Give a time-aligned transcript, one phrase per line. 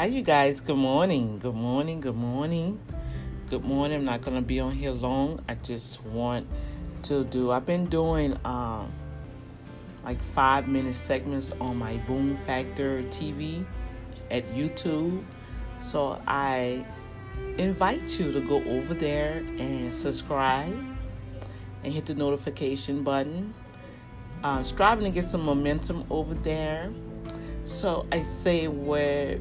[0.00, 0.62] Hi, you guys.
[0.62, 1.38] Good morning.
[1.40, 2.00] Good morning.
[2.00, 2.80] Good morning.
[3.50, 3.98] Good morning.
[3.98, 5.44] I'm not going to be on here long.
[5.46, 6.48] I just want
[7.02, 8.90] to do, I've been doing um,
[10.02, 13.66] like five minute segments on my Boom Factor TV
[14.30, 15.22] at YouTube.
[15.82, 16.82] So I
[17.58, 20.82] invite you to go over there and subscribe
[21.84, 23.52] and hit the notification button.
[24.42, 26.90] Uh, striving to get some momentum over there.
[27.66, 29.36] So I say where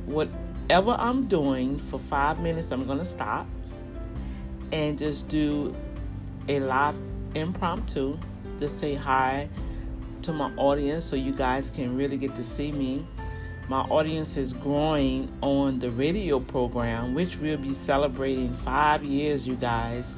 [0.69, 3.47] whatever I'm doing for five minutes, I'm gonna stop
[4.71, 5.75] and just do
[6.47, 6.93] a live
[7.33, 8.19] impromptu
[8.59, 9.49] to say hi
[10.21, 13.03] to my audience so you guys can really get to see me.
[13.67, 19.55] My audience is growing on the radio program, which we'll be celebrating five years, you
[19.55, 20.15] guys,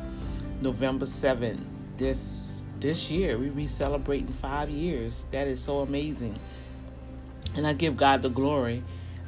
[0.59, 1.63] November 7th.
[1.95, 5.25] This this year we'll be celebrating five years.
[5.31, 6.37] That is so amazing
[7.55, 8.83] and I give God the glory.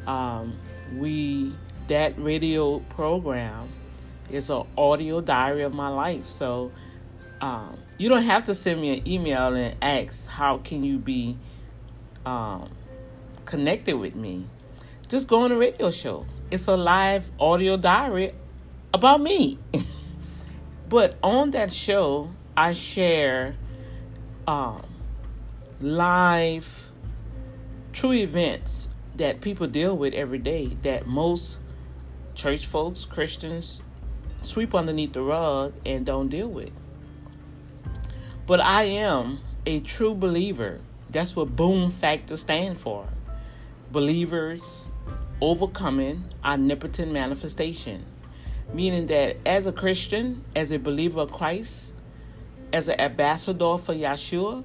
[0.06, 0.58] Um,
[1.00, 1.56] we
[1.88, 3.70] that radio program
[4.30, 6.28] is an audio diary of my life.
[6.28, 6.72] So
[7.42, 11.38] um, you don't have to send me an email and ask how can you be
[12.26, 12.70] um,
[13.46, 14.48] connected with me.
[15.08, 16.26] Just go on a radio show.
[16.50, 18.34] It's a live audio diary
[18.94, 19.60] about me.
[20.90, 23.56] but on that show, I share
[24.48, 24.84] um,
[25.82, 26.92] live
[27.92, 31.60] true events that people deal with every day that most
[32.36, 33.82] church folks, Christians,
[34.42, 36.72] sweep underneath the rug and don't deal with.
[38.46, 40.82] But I am a true believer.
[41.10, 43.08] That's what Boom Factor stand for.
[43.92, 44.82] Believers
[45.40, 48.06] overcoming omnipotent manifestation.
[48.74, 51.92] Meaning that as a Christian, as a believer of Christ,
[52.72, 54.64] as an ambassador for Yeshua,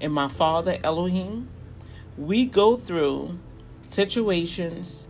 [0.00, 1.48] and my Father Elohim,
[2.16, 3.38] we go through
[3.88, 5.08] situations,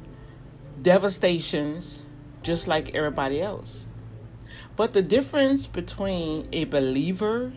[0.80, 2.06] devastations,
[2.42, 3.86] just like everybody else.
[4.76, 7.52] But the difference between a believer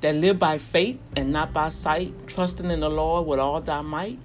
[0.00, 3.80] that live by faith and not by sight, trusting in the Lord with all thy
[3.80, 4.18] might,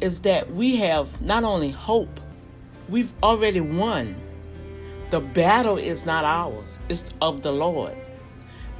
[0.00, 2.20] is that we have not only hope,
[2.88, 4.16] we've already won.
[5.10, 7.96] The battle is not ours, it's of the Lord.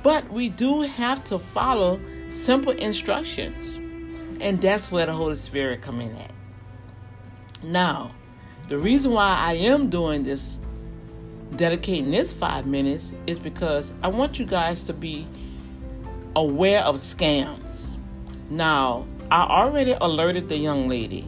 [0.03, 2.01] But we do have to follow
[2.31, 3.86] simple instructions.
[4.41, 6.31] And that's where the Holy Spirit come in at.
[7.63, 8.13] Now,
[8.69, 10.59] the reason why I am doing this,
[11.57, 15.27] dedicating this five minutes, is because I want you guys to be
[16.35, 17.89] aware of scams.
[18.51, 21.27] Now, I already alerted the young lady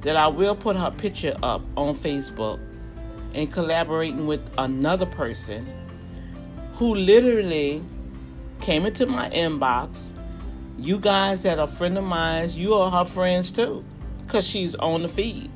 [0.00, 2.60] that I will put her picture up on Facebook
[3.34, 5.66] and collaborating with another person
[6.74, 7.82] who literally
[8.60, 10.08] came into my inbox
[10.78, 13.84] you guys that are friend of mine, you are her friends too,
[14.22, 15.50] because she's on the feed.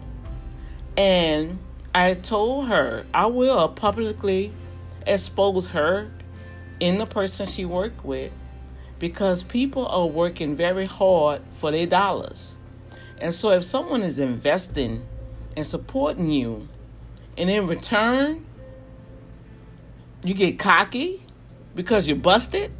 [0.96, 1.58] And
[1.94, 4.52] I told her I will publicly
[5.06, 6.10] expose her
[6.80, 8.32] in the person she worked with
[8.98, 12.54] because people are working very hard for their dollars.
[13.20, 15.06] And so if someone is investing
[15.56, 16.68] and supporting you,
[17.36, 18.44] and in return,
[20.24, 21.22] you get cocky
[21.74, 22.72] because you're busted,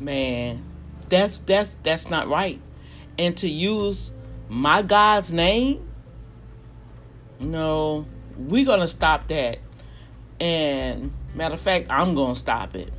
[0.00, 0.64] man,
[1.08, 2.60] that's that's that's not right.
[3.18, 4.10] And to use
[4.48, 5.86] my God's name,
[7.38, 8.06] no,
[8.36, 9.58] we're gonna stop that.
[10.40, 12.92] And matter of fact, I'm gonna stop it.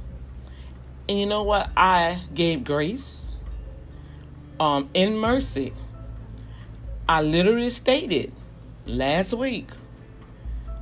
[1.09, 1.69] And you know what?
[1.75, 3.22] I gave grace.
[4.59, 5.73] Um, in mercy.
[7.09, 8.31] I literally stated
[8.85, 9.67] last week.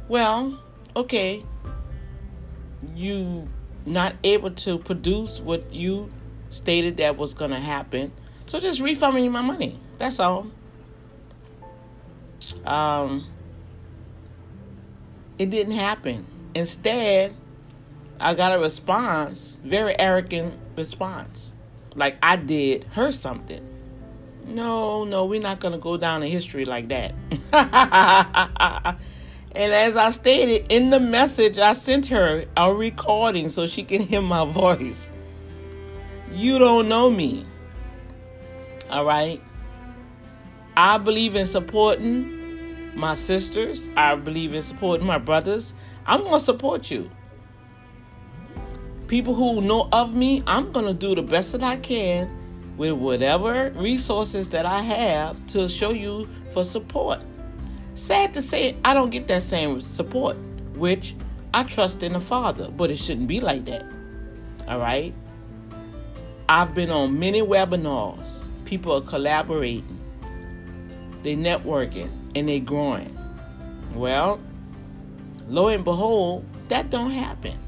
[0.10, 0.60] Well,
[0.96, 1.44] okay,
[2.94, 3.48] you
[3.90, 6.12] not able to produce what you
[6.50, 8.12] stated that was going to happen.
[8.46, 9.80] So just refund me my money.
[9.98, 10.48] That's all.
[12.66, 13.28] Um,
[15.38, 16.26] it didn't happen.
[16.56, 17.36] Instead,
[18.20, 21.54] I got a response, very arrogant response.
[21.96, 23.66] Like I did her something.
[24.46, 27.14] No, no, we're not going to go down in history like that.
[29.54, 34.02] And as I stated in the message, I sent her a recording so she can
[34.02, 35.10] hear my voice.
[36.32, 37.46] You don't know me.
[38.92, 39.42] All right?
[40.78, 45.74] I believe in supporting my sisters, I believe in supporting my brothers.
[46.06, 47.10] I'm going to support you.
[49.08, 52.30] People who know of me, I'm going to do the best that I can
[52.78, 57.24] with whatever resources that I have to show you for support.
[58.00, 60.38] Sad to say, I don't get that same support,
[60.74, 61.18] which
[61.54, 63.86] I trust in the Father, but it shouldn't be like that.
[64.70, 65.14] All right?
[66.48, 70.00] I've been on many webinars, people are collaborating.
[71.24, 73.14] they're networking and they're growing.
[73.94, 74.40] Well,
[75.50, 77.60] lo and behold, that don't happen.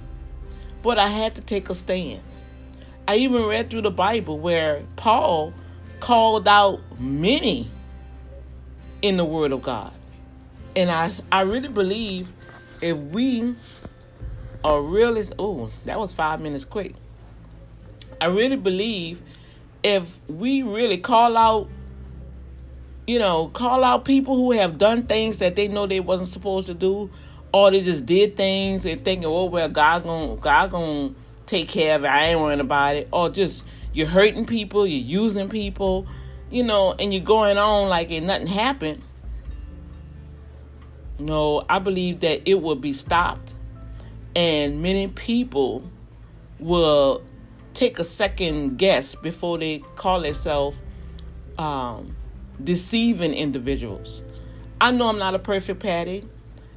[0.81, 2.23] But I had to take a stand.
[3.05, 5.53] I even read through the Bible where Paul
[5.99, 7.69] called out many
[9.01, 9.91] in the Word of God.
[10.75, 12.31] And I, I really believe
[12.81, 13.56] if we
[14.63, 16.94] are really, oh, that was five minutes quick.
[18.19, 19.21] I really believe
[19.83, 21.68] if we really call out,
[23.07, 26.68] you know, call out people who have done things that they know they wasn't supposed
[26.68, 27.09] to do,
[27.53, 31.13] or they just did things and thinking, oh well, God gonna God gonna
[31.47, 32.07] take care of it.
[32.07, 33.09] I ain't worrying about it.
[33.12, 36.07] Or just you're hurting people, you're using people,
[36.50, 39.01] you know, and you're going on like it nothing happened.
[41.21, 43.53] No, I believe that it will be stopped,
[44.35, 45.83] and many people
[46.59, 47.23] will
[47.75, 50.77] take a second guess before they call themselves
[51.59, 52.15] um,
[52.63, 54.21] deceiving individuals.
[54.79, 56.27] I know I'm not a perfect Patty.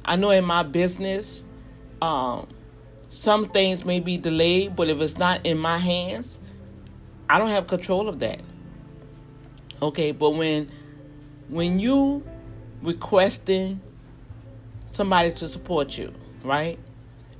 [0.05, 1.43] I know in my business,
[2.01, 2.47] um,
[3.09, 6.37] some things may be delayed, but if it's not in my hands,
[7.27, 8.41] I don't have control of that.
[9.81, 10.69] Okay, but when
[11.49, 12.23] when you
[12.83, 13.81] requesting
[14.95, 16.13] somebody to support you,
[16.43, 16.79] right?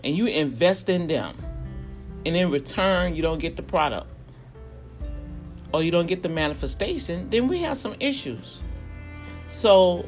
[0.04, 1.38] And you invest in them,
[2.26, 4.08] and in return you don't get the product
[5.76, 8.62] or you don't get the manifestation, then we have some issues.
[9.50, 10.06] So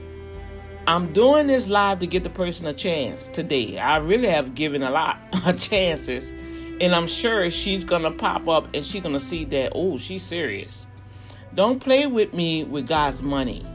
[0.88, 3.78] I'm doing this live to get the person a chance today.
[3.78, 6.32] I really have given a lot of chances,
[6.80, 10.86] and I'm sure she's gonna pop up and she's gonna see that oh she's serious.
[11.54, 13.66] Don't play with me with God's money,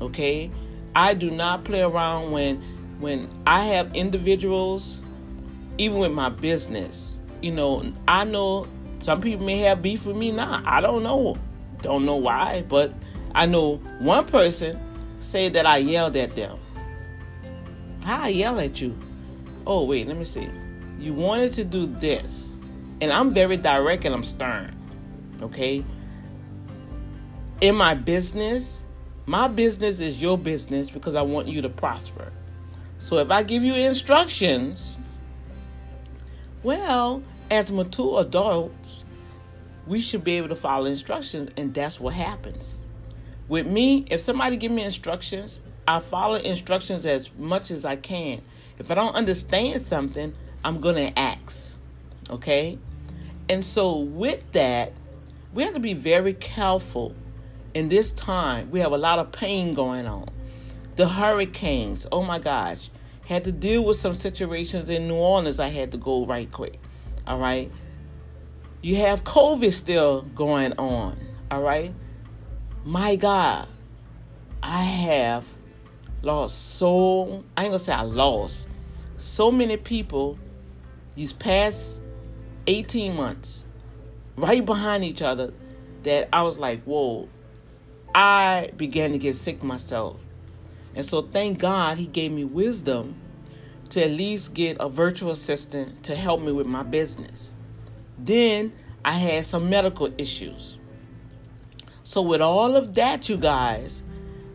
[0.00, 0.48] okay?
[0.94, 2.62] I do not play around when
[3.02, 4.98] when I have individuals,
[5.76, 7.12] even with my business
[7.42, 8.68] you know, I know
[9.00, 10.62] some people may have beef with me now.
[10.64, 11.36] I don't know.
[11.82, 12.94] Don't know why, but
[13.34, 14.80] I know one person
[15.18, 16.56] said that I yelled at them.
[18.04, 18.96] How I yell at you?
[19.66, 20.48] Oh wait, let me see.
[20.98, 22.54] You wanted to do this.
[23.00, 24.76] And I'm very direct and I'm stern.
[25.42, 25.84] Okay?
[27.60, 28.84] In my business,
[29.26, 32.32] my business is your business because I want you to prosper.
[33.02, 34.96] So if I give you instructions,
[36.62, 37.20] well,
[37.50, 39.02] as mature adults,
[39.88, 42.84] we should be able to follow instructions, and that's what happens.
[43.48, 48.40] With me, if somebody give me instructions, I follow instructions as much as I can.
[48.78, 50.32] If I don't understand something,
[50.64, 51.76] I'm gonna ask.
[52.30, 52.78] Okay?
[53.48, 54.92] And so with that,
[55.52, 57.16] we have to be very careful
[57.74, 58.70] in this time.
[58.70, 60.28] We have a lot of pain going on.
[60.96, 62.90] The hurricanes, oh my gosh.
[63.26, 66.78] Had to deal with some situations in New Orleans I had to go right quick.
[67.26, 67.70] All right.
[68.82, 71.18] You have COVID still going on.
[71.50, 71.94] All right.
[72.84, 73.68] My God,
[74.62, 75.46] I have
[76.20, 78.66] lost so, I ain't gonna say I lost
[79.16, 80.38] so many people
[81.14, 82.00] these past
[82.66, 83.66] 18 months
[84.36, 85.52] right behind each other
[86.02, 87.28] that I was like, whoa,
[88.14, 90.16] I began to get sick myself.
[90.94, 93.16] And so thank God he gave me wisdom
[93.90, 97.52] to at least get a virtual assistant to help me with my business.
[98.18, 98.72] Then
[99.04, 100.78] I had some medical issues.
[102.04, 104.02] So, with all of that, you guys,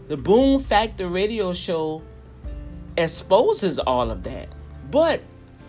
[0.08, 2.02] the Boom Factor radio show
[2.98, 4.48] exposes all of that.
[4.90, 5.22] But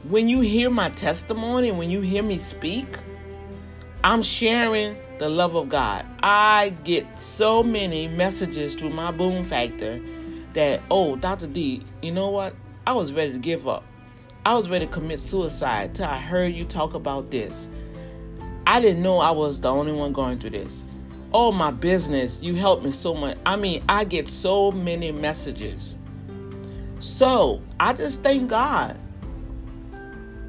[0.04, 2.86] when you hear my testimony, when you hear me speak,
[4.04, 6.06] I'm sharing the love of God.
[6.22, 10.00] I get so many messages through my Boom Factor
[10.58, 11.46] that, oh, Dr.
[11.46, 12.52] D, you know what?
[12.84, 13.84] I was ready to give up.
[14.44, 17.68] I was ready to commit suicide till I heard you talk about this.
[18.66, 20.82] I didn't know I was the only one going through this.
[21.32, 23.38] Oh, my business, you helped me so much.
[23.46, 25.96] I mean, I get so many messages.
[26.98, 28.98] So I just thank God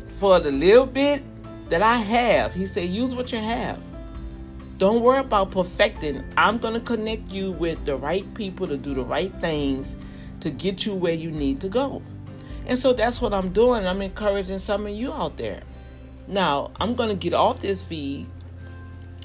[0.07, 1.21] for the little bit
[1.69, 2.51] that I have.
[2.55, 3.79] He said, use what you have.
[4.79, 6.23] Don't worry about perfecting.
[6.37, 9.97] I'm going to connect you with the right people to do the right things
[10.39, 12.01] to get you where you need to go.
[12.65, 13.85] And so that's what I'm doing.
[13.85, 15.63] I'm encouraging some of you out there.
[16.29, 18.25] Now, I'm going to get off this feed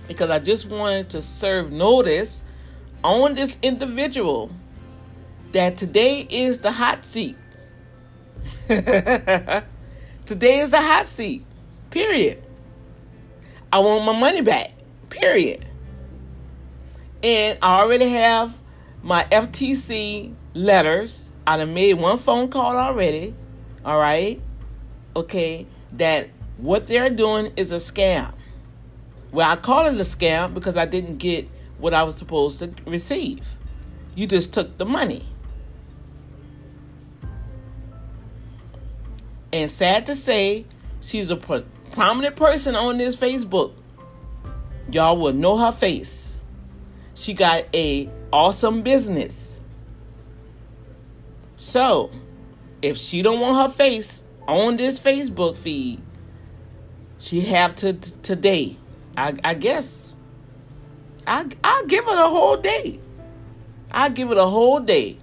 [0.09, 2.43] because I just wanted to serve notice
[3.05, 4.51] on this individual
[5.53, 7.37] that today is the hot seat.
[8.67, 9.63] today
[10.59, 11.47] is the hot seat.
[11.91, 12.43] Period.
[13.73, 14.74] I want my money back.
[15.15, 15.67] Period.
[17.23, 18.59] And I already have
[19.03, 23.35] my FTC letters I done made one phone call already.
[23.85, 24.41] All right.
[25.15, 25.67] Okay.
[25.93, 28.35] That what they're doing is a scam.
[29.31, 32.73] Well, I call it a scam because I didn't get what I was supposed to
[32.87, 33.47] receive.
[34.15, 35.25] You just took the money.
[39.53, 40.65] And sad to say,
[41.01, 43.73] she's a pro- prominent person on this Facebook.
[44.91, 46.37] Y'all will know her face.
[47.15, 49.61] She got a awesome business.
[51.57, 52.11] So,
[52.83, 56.03] if she don't want her face on this Facebook feed,
[57.19, 58.77] she have to t- today.
[59.17, 60.13] I, I guess.
[61.27, 63.01] I I'll give it a whole day.
[63.93, 65.19] I'll give it a whole day.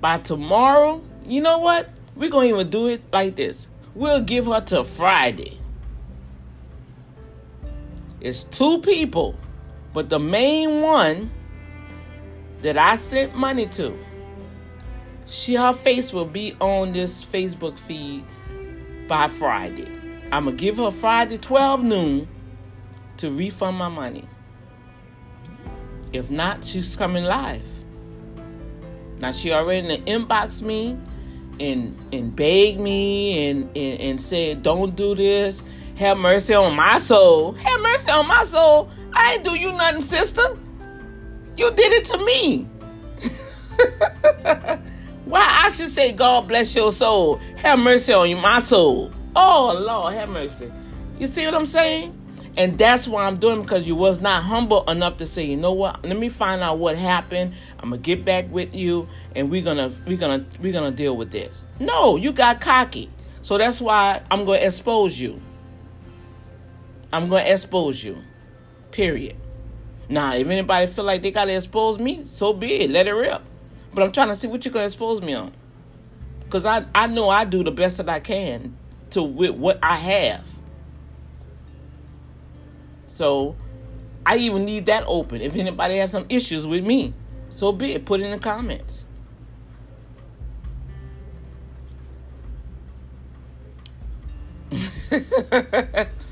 [0.00, 1.90] By tomorrow, you know what?
[2.16, 3.68] We're gonna even do it like this.
[3.94, 5.58] We'll give her to Friday.
[8.24, 9.38] It's two people,
[9.92, 11.30] but the main one
[12.60, 13.94] that I sent money to,
[15.26, 18.24] she her face will be on this Facebook feed
[19.08, 19.88] by Friday.
[20.32, 22.28] I'm gonna give her Friday 12 noon
[23.18, 24.26] to refund my money.
[26.14, 27.60] If not, she's coming live.
[29.18, 30.98] Now she already inboxed me
[31.60, 35.62] and and begged me and, and and said, "Don't do this.
[35.96, 37.52] Have mercy on my soul.
[37.52, 38.90] Have mercy on my soul.
[39.12, 40.42] I ain't do you nothing, sister.
[41.56, 42.64] You did it to me.
[45.24, 47.36] Why I should say, God bless your soul.
[47.58, 49.12] Have mercy on you, my soul.
[49.36, 50.70] Oh Lord, have mercy.
[51.18, 52.20] You see what I'm saying?
[52.56, 55.72] And that's why I'm doing because you was not humble enough to say, you know
[55.72, 56.04] what?
[56.04, 57.54] Let me find out what happened.
[57.80, 61.32] I'm gonna get back with you, and we're gonna we're gonna we're gonna deal with
[61.32, 61.64] this.
[61.80, 63.10] No, you got cocky,
[63.42, 65.40] so that's why I'm gonna expose you.
[67.14, 68.18] I'm gonna expose you.
[68.90, 69.36] Period.
[70.08, 72.90] Now, if anybody feel like they gotta expose me, so be it.
[72.90, 73.40] Let it rip.
[73.92, 75.52] But I'm trying to see what you're gonna expose me on,
[76.40, 78.76] because I I know I do the best that I can
[79.10, 80.44] to with what I have.
[83.06, 83.54] So
[84.26, 85.40] I even leave that open.
[85.40, 87.14] If anybody has some issues with me,
[87.48, 88.04] so be it.
[88.04, 89.04] Put it in the comments.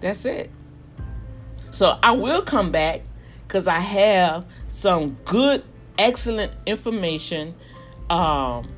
[0.00, 0.50] That's it.
[1.70, 3.02] So I will come back
[3.46, 5.64] because I have some good,
[5.98, 7.54] excellent information.
[8.10, 8.68] Um,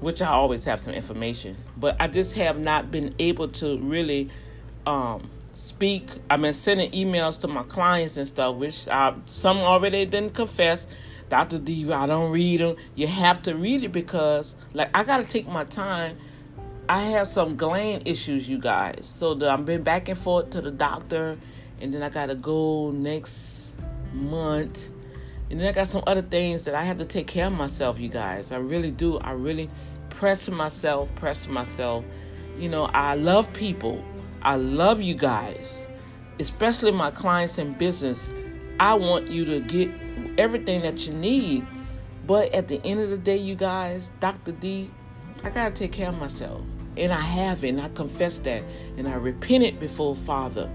[0.00, 4.30] which I always have some information, but I just have not been able to really
[4.86, 6.08] um, speak.
[6.28, 10.86] I've been sending emails to my clients and stuff, which I, some already didn't confess.
[11.28, 11.58] Dr.
[11.58, 12.76] D, I don't read them.
[12.96, 16.18] You have to read it because, like, I got to take my time.
[16.90, 19.12] I have some gland issues, you guys.
[19.16, 21.38] So the, I've been back and forth to the doctor,
[21.80, 23.76] and then I got to go next
[24.12, 24.90] month.
[25.50, 28.00] And then I got some other things that I have to take care of myself,
[28.00, 28.50] you guys.
[28.50, 29.18] I really do.
[29.18, 29.70] I really
[30.08, 32.04] press myself, press myself.
[32.58, 34.04] You know, I love people.
[34.42, 35.86] I love you guys,
[36.40, 38.28] especially my clients in business.
[38.80, 39.92] I want you to get
[40.38, 41.64] everything that you need.
[42.26, 44.50] But at the end of the day, you guys, Dr.
[44.50, 44.90] D,
[45.44, 46.62] I got to take care of myself.
[47.00, 48.62] And I have it, and I confess that.
[48.96, 50.70] And I repented before Father.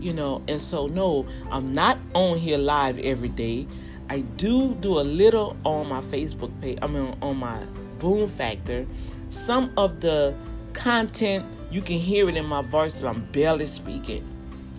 [0.00, 3.66] You know, and so no, I'm not on here live every day.
[4.10, 7.62] I do do a little on my Facebook page, I mean, on my
[7.98, 8.86] Boom Factor.
[9.30, 10.36] Some of the
[10.72, 14.24] content you can hear it in my voice that I'm barely speaking,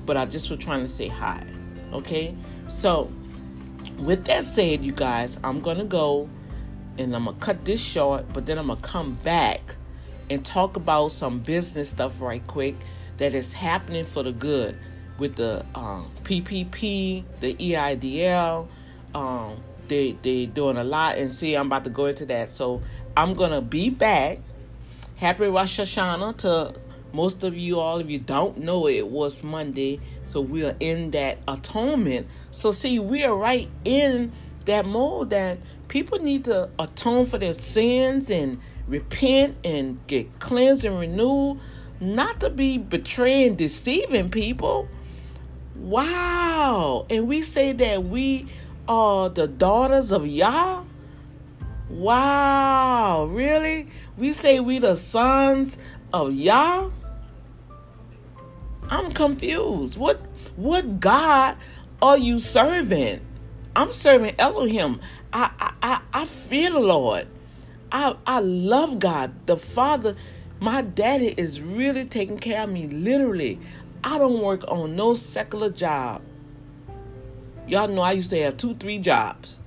[0.05, 1.45] but I just was trying to say hi.
[1.93, 2.35] Okay?
[2.67, 3.11] So,
[3.99, 6.29] with that said, you guys, I'm to go
[6.97, 9.75] and I'm to cut this short, but then I'm to come back
[10.29, 12.75] and talk about some business stuff right quick
[13.17, 14.77] that is happening for the good
[15.17, 18.67] with the um, PPP, the EIDL.
[19.13, 19.57] Um,
[19.87, 22.49] they they doing a lot, and see, I'm about to go into that.
[22.49, 22.81] So
[23.17, 24.39] I'm gonna be back
[25.19, 26.73] Happy Rosh Hashanah to
[27.11, 27.99] most of you all.
[27.99, 32.27] If you don't know, it was Monday, so we are in that atonement.
[32.51, 34.31] So see, we are right in
[34.63, 35.57] that mode that
[35.89, 41.59] people need to atone for their sins and repent and get cleansed and renewed,
[41.99, 44.87] not to be betraying, deceiving people.
[45.75, 47.05] Wow!
[47.09, 48.47] And we say that we
[48.87, 50.83] are the daughters of Yah.
[51.89, 53.87] Wow, really?
[54.17, 55.77] We say we the sons
[56.13, 56.89] of Yah?
[58.89, 59.97] I'm confused.
[59.97, 60.19] What
[60.55, 61.55] what God
[62.01, 63.21] are you serving?
[63.75, 64.99] I'm serving Elohim.
[65.31, 67.27] I I I, I feel the Lord.
[67.91, 69.45] I I love God.
[69.45, 70.15] The Father,
[70.59, 73.59] my daddy is really taking care of me, literally.
[74.03, 76.21] I don't work on no secular job.
[77.67, 79.59] Y'all know I used to have two, three jobs.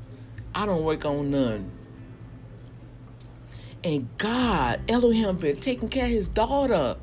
[0.55, 1.71] I don't work on none.
[3.85, 6.97] And God, Elohim, been taking care of his daughter.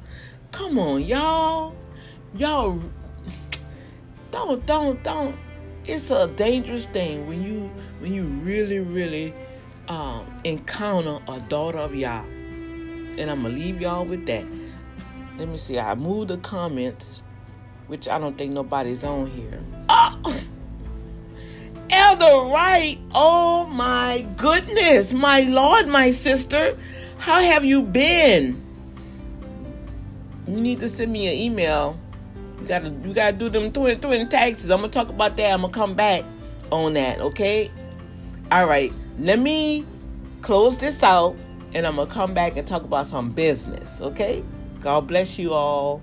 [0.51, 1.75] Come on, y'all.
[2.35, 2.79] Y'all
[4.31, 5.35] don't don't don't
[5.85, 9.33] it's a dangerous thing when you when you really really
[9.89, 12.23] um, encounter a daughter of Yah.
[12.23, 14.45] And I'm gonna leave y'all with that.
[15.37, 15.79] Let me see.
[15.79, 17.21] I moved the comments,
[17.87, 19.61] which I don't think nobody's on here.
[19.89, 20.41] Oh!
[21.89, 26.77] Elder Wright, oh my goodness, my Lord, my sister,
[27.17, 28.63] how have you been?
[30.47, 31.97] You need to send me an email.
[32.61, 34.69] You gotta you gotta do them twin twin taxes.
[34.69, 35.51] I'm gonna talk about that.
[35.51, 36.23] I'm gonna come back
[36.71, 37.71] on that, okay?
[38.51, 39.85] All right, let me
[40.41, 41.35] close this out
[41.73, 44.43] and I'm gonna come back and talk about some business, okay?
[44.81, 46.01] God bless you all.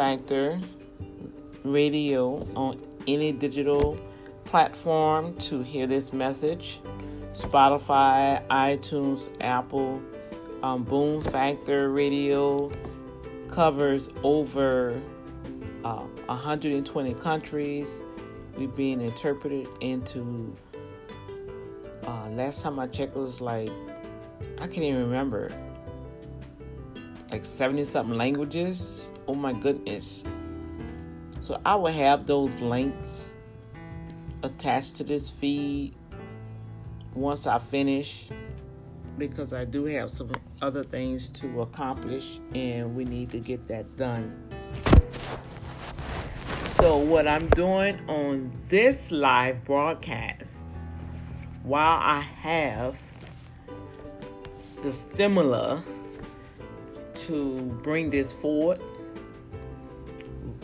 [0.00, 0.58] Factor
[1.62, 3.98] radio on any digital
[4.44, 6.80] platform to hear this message.
[7.34, 10.00] Spotify, iTunes, Apple,
[10.62, 12.72] um, Boom Factor Radio
[13.50, 14.98] covers over
[15.84, 18.00] uh, 120 countries.
[18.56, 20.56] We're being interpreted into.
[22.06, 23.68] Uh, last time I checked, was like
[24.56, 25.50] I can't even remember,
[27.30, 30.24] like 70 something languages Oh my goodness.
[31.40, 33.30] So I will have those links
[34.42, 35.94] attached to this feed
[37.14, 38.30] once I finish
[39.18, 43.96] because I do have some other things to accomplish and we need to get that
[43.96, 44.36] done.
[46.80, 50.54] So, what I'm doing on this live broadcast,
[51.62, 52.96] while I have
[54.82, 55.78] the stimuli
[57.26, 58.80] to bring this forward,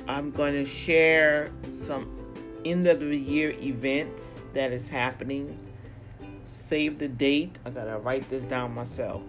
[0.08, 2.16] I'm going to share some
[2.64, 5.58] end of the year events that is happening.
[6.46, 7.58] Save the date.
[7.64, 9.22] I gotta write this down myself.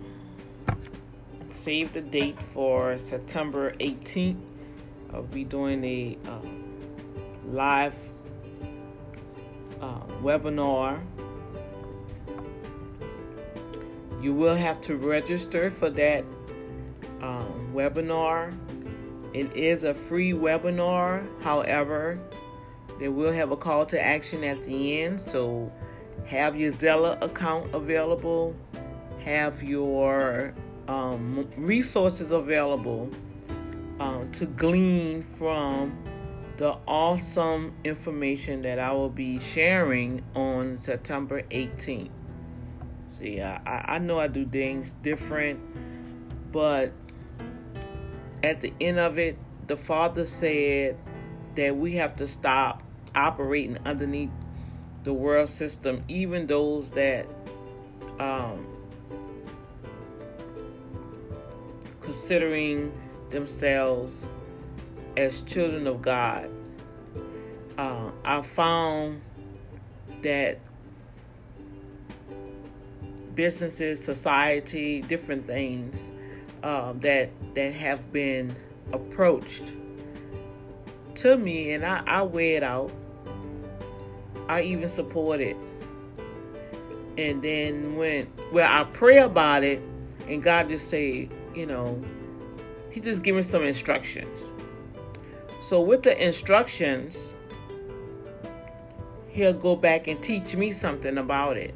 [1.49, 4.39] Save the date for September 18th.
[5.13, 6.39] I'll be doing a uh,
[7.45, 7.95] live
[9.81, 11.01] uh, webinar.
[14.21, 16.23] You will have to register for that
[17.21, 18.55] um, webinar
[19.33, 21.27] it is a free webinar.
[21.41, 22.19] However,
[22.99, 25.21] they will have a call to action at the end.
[25.21, 25.71] So
[26.25, 28.55] have your Zelle account available,
[29.23, 30.53] have your
[30.87, 33.09] um, resources available
[33.99, 35.97] um, to glean from
[36.57, 42.09] the awesome information that I will be sharing on September 18th.
[43.09, 45.59] See, I, I know I do things different,
[46.51, 46.91] but
[48.47, 50.97] at the end of it, the Father said
[51.55, 52.81] that we have to stop
[53.13, 54.29] operating underneath
[55.03, 57.27] the world system, even those that
[58.19, 58.65] um,
[61.99, 62.97] considering
[63.31, 64.25] themselves
[65.17, 66.49] as children of God.
[67.77, 69.21] Uh, I found
[70.21, 70.59] that
[73.35, 76.11] businesses, society, different things
[76.63, 78.55] um, that that have been
[78.93, 79.63] approached
[81.15, 82.91] to me, and I, I weigh it out.
[84.47, 85.57] I even support it.
[87.17, 89.81] And then when well, I pray about it,
[90.27, 92.01] and God just say, you know,
[92.91, 94.39] He just give me some instructions.
[95.61, 97.29] So with the instructions,
[99.29, 101.73] He'll go back and teach me something about it.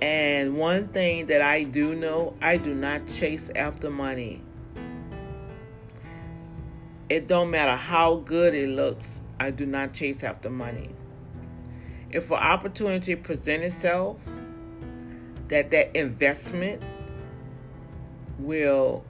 [0.00, 4.42] And one thing that I do know, I do not chase after money.
[7.08, 10.90] It don't matter how good it looks, I do not chase after money.
[12.10, 14.18] If an opportunity present itself,
[15.48, 16.82] that that investment
[18.38, 19.04] will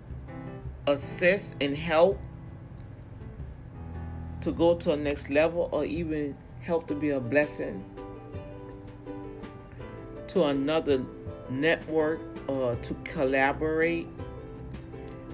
[0.86, 2.20] assist and help
[4.42, 7.82] to go to a next level or even help to be a blessing
[10.28, 11.02] to another
[11.48, 14.06] network or uh, to collaborate,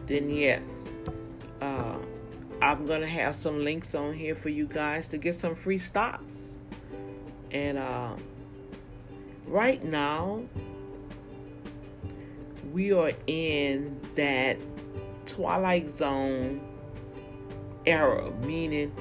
[0.07, 0.89] then yes,
[1.61, 1.97] uh,
[2.61, 6.35] I'm gonna have some links on here for you guys to get some free stocks.
[7.51, 8.17] And uh,
[9.47, 10.43] right now,
[12.73, 14.57] we are in that
[15.27, 16.61] twilight zone
[17.85, 18.93] era, meaning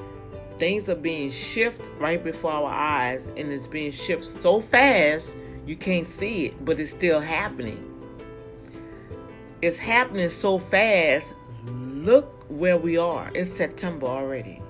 [0.59, 5.75] things are being shifted right before our eyes, and it's being shifted so fast you
[5.75, 7.87] can't see it, but it's still happening.
[9.61, 11.33] It's happening so fast.
[11.65, 13.29] Look where we are.
[13.35, 14.61] It's September already.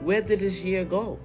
[0.00, 1.18] Where did this year go?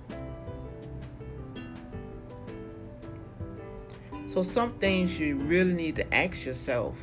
[4.27, 6.95] So, some things you really need to ask yourself.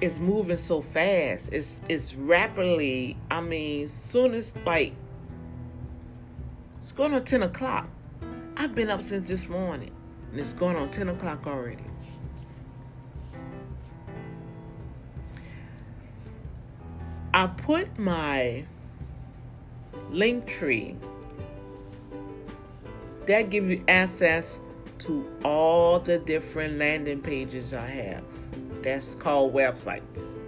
[0.00, 1.50] It's moving so fast.
[1.52, 3.16] It's it's rapidly.
[3.30, 4.92] I mean, soon as like
[6.82, 7.88] it's going to ten o'clock.
[8.56, 9.90] I've been up since this morning,
[10.30, 11.84] and it's going on ten o'clock already.
[17.32, 18.64] I put my
[20.10, 20.96] link tree
[23.26, 24.60] that give you access
[25.00, 28.24] to all the different landing pages I have.
[28.82, 30.38] That's called websites.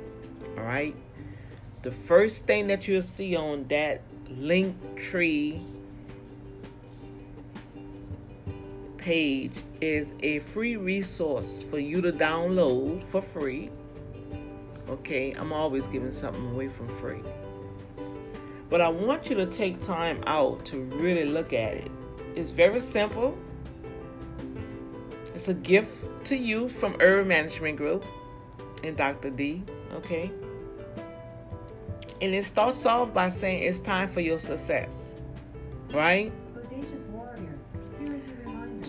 [0.57, 0.95] All right.
[1.83, 5.61] The first thing that you'll see on that link tree
[9.07, 13.71] page is a free resource for you to download for free.
[14.89, 17.23] Okay, I'm always giving something away from free.
[18.69, 21.93] But I want you to take time out to really look at it.
[22.35, 23.39] It's very simple.
[25.37, 28.05] It's a gift to you from Urban Management Group
[28.83, 29.31] and Dr.
[29.31, 29.63] D.
[29.95, 30.33] Okay.
[32.21, 35.15] And it starts off by saying it's time for your success.
[35.93, 36.33] Right?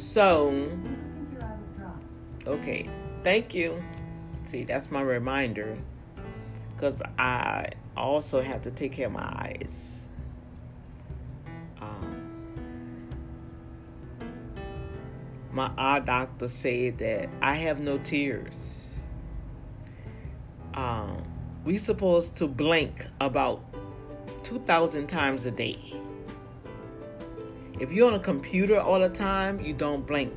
[0.07, 0.71] So,
[2.47, 2.89] okay.
[3.25, 3.83] Thank you.
[4.45, 5.77] See, that's my reminder.
[6.73, 10.07] Because I also have to take care of my eyes.
[11.81, 12.29] Um,
[15.51, 18.95] my eye doctor said that I have no tears.
[20.73, 21.21] Um,
[21.65, 23.61] we supposed to blink about
[24.43, 25.99] 2,000 times a day.
[27.79, 30.33] If you're on a computer all the time, you don't blink.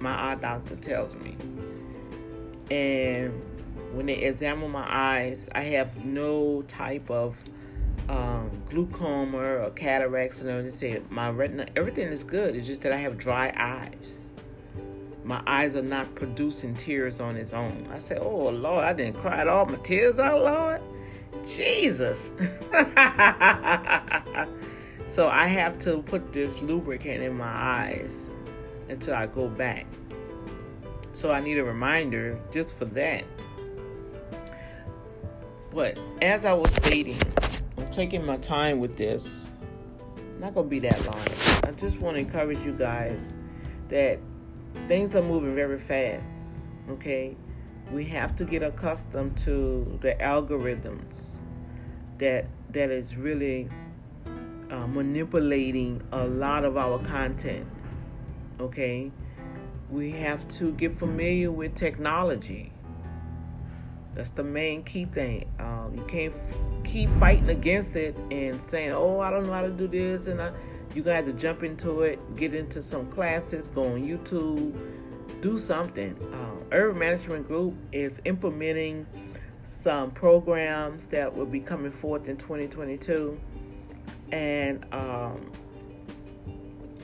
[0.00, 1.34] My eye doctor tells me.
[2.70, 3.32] And
[3.94, 7.36] when they examine my eyes, I have no type of
[8.10, 10.40] um, glaucoma or cataracts.
[10.40, 12.54] They say my retina, everything is good.
[12.54, 14.12] It's just that I have dry eyes.
[15.24, 17.88] My eyes are not producing tears on its own.
[17.90, 20.82] I said, "Oh Lord, I didn't cry at all my tears out, Lord,
[21.46, 22.30] Jesus."
[25.14, 28.10] so I have to put this lubricant in my eyes
[28.88, 29.86] until I go back.
[31.12, 33.22] So I need a reminder just for that.
[35.72, 37.20] But as I was stating,
[37.78, 39.52] I'm taking my time with this.
[40.40, 41.22] Not gonna be that long.
[41.62, 43.20] I just want to encourage you guys
[43.90, 44.18] that
[44.88, 46.32] things are moving very fast.
[46.90, 47.36] Okay,
[47.92, 51.14] we have to get accustomed to the algorithms
[52.18, 53.68] that that is really
[54.70, 57.66] uh, manipulating a lot of our content.
[58.60, 59.10] Okay,
[59.90, 62.72] we have to get familiar with technology.
[64.14, 65.46] That's the main key thing.
[65.58, 69.62] Um, you can't f- keep fighting against it and saying, "Oh, I don't know how
[69.62, 70.52] to do this," and I,
[70.94, 74.72] you got to jump into it, get into some classes, go on YouTube,
[75.42, 76.16] do something.
[76.32, 79.06] Uh, Urban Management Group is implementing
[79.66, 83.38] some programs that will be coming forth in 2022,
[84.32, 85.50] and um,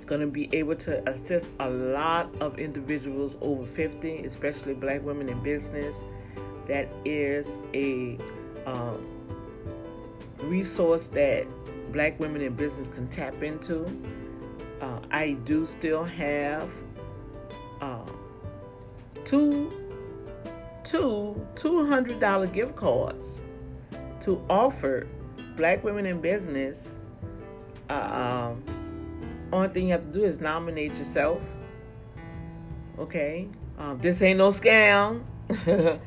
[0.06, 5.28] going to be able to assist a lot of individuals over 50, especially Black women
[5.28, 5.96] in business
[6.66, 8.16] that is a
[8.66, 9.04] um,
[10.38, 11.46] resource that
[11.92, 13.84] black women in business can tap into.
[14.80, 16.70] Uh, I do still have
[17.80, 18.06] uh,
[19.24, 19.70] two
[20.84, 23.28] two two hundred dollar gift cards
[24.22, 25.06] to offer
[25.56, 26.78] black women in business.
[27.90, 28.64] Uh, um,
[29.52, 31.40] only thing you have to do is nominate yourself.
[33.00, 33.48] Okay,
[33.78, 35.24] um, this ain't no scam.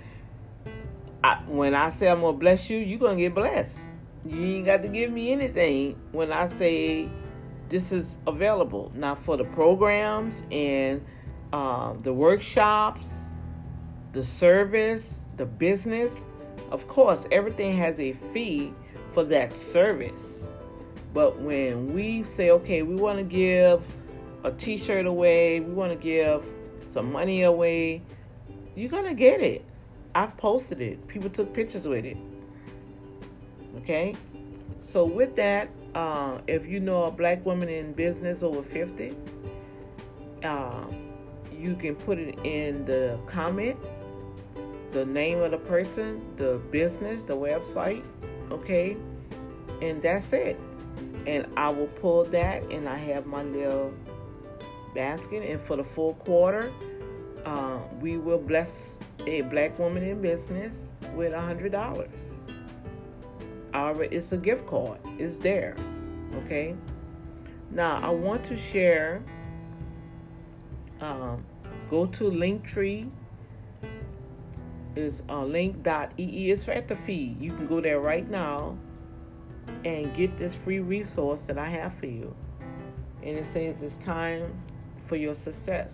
[1.23, 3.75] I, when I say I'm gonna bless you, you're gonna get blessed.
[4.25, 7.09] You ain't got to give me anything when I say
[7.67, 8.89] this is available.
[8.95, 11.05] Now for the programs and
[11.51, 13.09] uh, the workshops,
[14.13, 16.13] the service, the business,
[16.71, 18.71] of course, everything has a fee
[19.13, 20.43] for that service.
[21.13, 23.83] But when we say, okay, we want to give
[24.43, 26.43] a T-shirt away, we want to give
[26.91, 28.01] some money away,
[28.75, 29.65] you're gonna get it.
[30.15, 31.07] I've posted it.
[31.07, 32.17] People took pictures with it.
[33.77, 34.15] Okay?
[34.81, 39.15] So, with that, uh, if you know a black woman in business over 50,
[40.43, 40.85] uh,
[41.51, 43.77] you can put it in the comment,
[44.91, 48.03] the name of the person, the business, the website,
[48.51, 48.97] okay?
[49.81, 50.59] And that's it.
[51.25, 53.93] And I will pull that, and I have my little
[54.93, 55.49] basket.
[55.49, 56.71] And for the full quarter,
[57.45, 58.71] uh, we will bless
[59.25, 60.73] a black woman in business
[61.15, 62.31] with a hundred dollars.
[63.73, 64.99] our it's a gift card.
[65.17, 65.75] It's there.
[66.45, 66.75] Okay.
[67.71, 69.23] Now I want to share.
[71.01, 71.45] Um,
[71.89, 73.09] go to Linktree.
[74.95, 77.41] Is uh, link.ee is at the feed.
[77.41, 78.77] You can go there right now
[79.85, 82.33] and get this free resource that I have for you.
[83.21, 84.53] And it says it's time
[85.07, 85.91] for your success.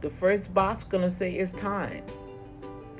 [0.00, 2.04] The first box gonna say it's time.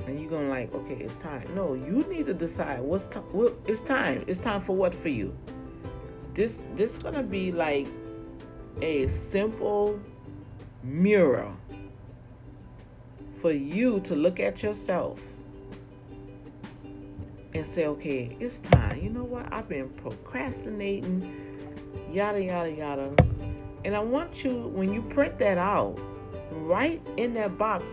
[0.06, 1.48] And you're gonna like, okay, it's time.
[1.54, 3.24] No, you need to decide what's time.
[3.32, 4.24] What, it's time.
[4.26, 5.36] It's time for what for you?
[6.34, 7.86] This this gonna be like
[8.82, 9.98] a simple
[10.82, 11.52] mirror
[13.40, 15.20] for you to look at yourself
[17.56, 19.00] and say, okay, it's time.
[19.00, 19.52] You know what?
[19.52, 21.34] I've been procrastinating,
[22.12, 23.14] yada, yada, yada.
[23.84, 25.98] And I want you, when you print that out,
[26.50, 27.84] right in that box,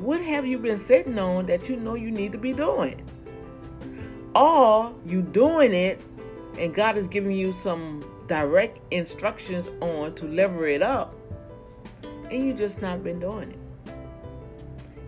[0.00, 3.02] what have you been sitting on that you know you need to be doing?
[4.34, 6.00] Or you doing it
[6.58, 11.14] and God is giving you some direct instructions on to lever it up
[12.30, 13.58] and you just not been doing it.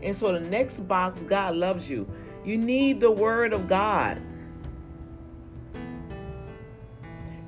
[0.03, 2.07] And so the next box, God loves you.
[2.45, 4.21] You need the Word of God.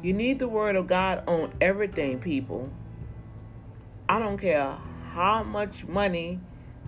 [0.03, 2.71] You need the Word of God on everything, people.
[4.09, 4.77] I don't care
[5.13, 6.39] how much money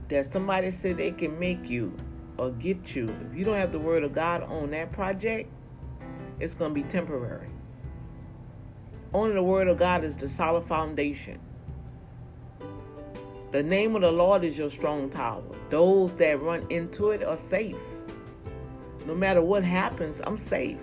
[0.08, 1.96] that somebody said they can make you
[2.38, 3.08] or get you.
[3.28, 5.50] If you don't have the Word of God on that project,
[6.38, 7.48] it's going to be temporary.
[9.12, 11.40] Only the Word of God is the solid foundation.
[13.50, 15.42] The name of the Lord is your strong tower.
[15.70, 17.76] Those that run into it are safe.
[19.06, 20.78] No matter what happens, I'm safe.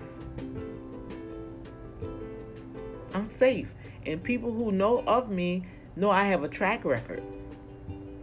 [3.12, 3.68] I'm safe.
[4.06, 7.22] And people who know of me know I have a track record.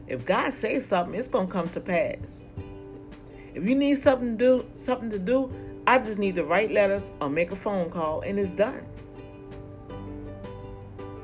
[0.08, 2.18] If God says something, it's gonna come to pass.
[3.54, 5.54] If you need something to do, something to do,
[5.86, 8.86] I just need to write letters or make a phone call, and it's done.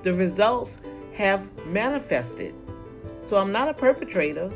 [0.04, 0.78] The results
[1.16, 2.54] have manifested.
[3.26, 4.52] So I'm not a perpetrator.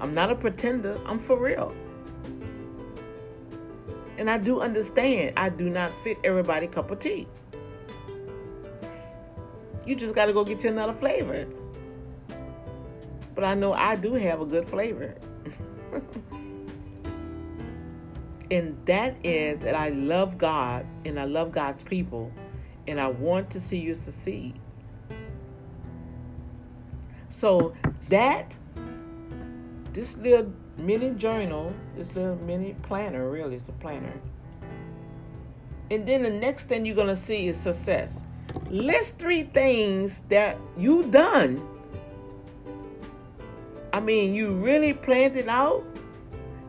[0.00, 0.98] I'm not a pretender.
[1.06, 1.74] I'm for real.
[4.18, 7.26] And I do understand I do not fit everybody cup of tea.
[9.84, 11.46] You just got to go get you another flavor.
[13.34, 15.14] But I know I do have a good flavor.
[18.50, 22.32] and that is that I love God and I love God's people
[22.88, 24.58] and I want to see you succeed.
[27.30, 27.74] So
[28.08, 28.54] that
[29.92, 34.12] this little mini journal, this little mini planner, really, it's a planner.
[35.90, 38.18] And then the next thing you're gonna see is success.
[38.70, 41.66] List three things that you done.
[43.92, 45.84] I mean, you really planned it out.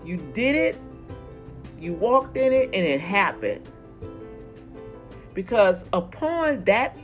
[0.06, 0.78] You did it.
[1.80, 3.68] You walked in it, and it happened.
[5.34, 6.98] Because upon that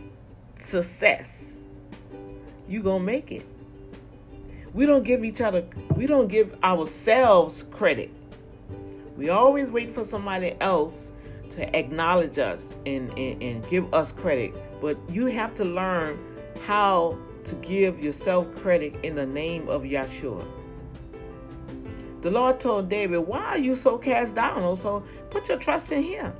[0.60, 1.58] success,
[2.68, 3.46] you're gonna make it
[4.74, 5.64] we don't give each other,
[5.96, 8.12] we don't give ourselves credit.
[9.16, 10.96] We always wait for somebody else
[11.52, 14.56] to acknowledge us and, and, and give us credit.
[14.82, 16.18] But you have to learn
[16.66, 20.46] how to give yourself credit in the name of Yeshua.
[22.22, 24.64] The Lord told David, Why are you so cast down?
[24.64, 26.34] Oh, also, put your trust in Him.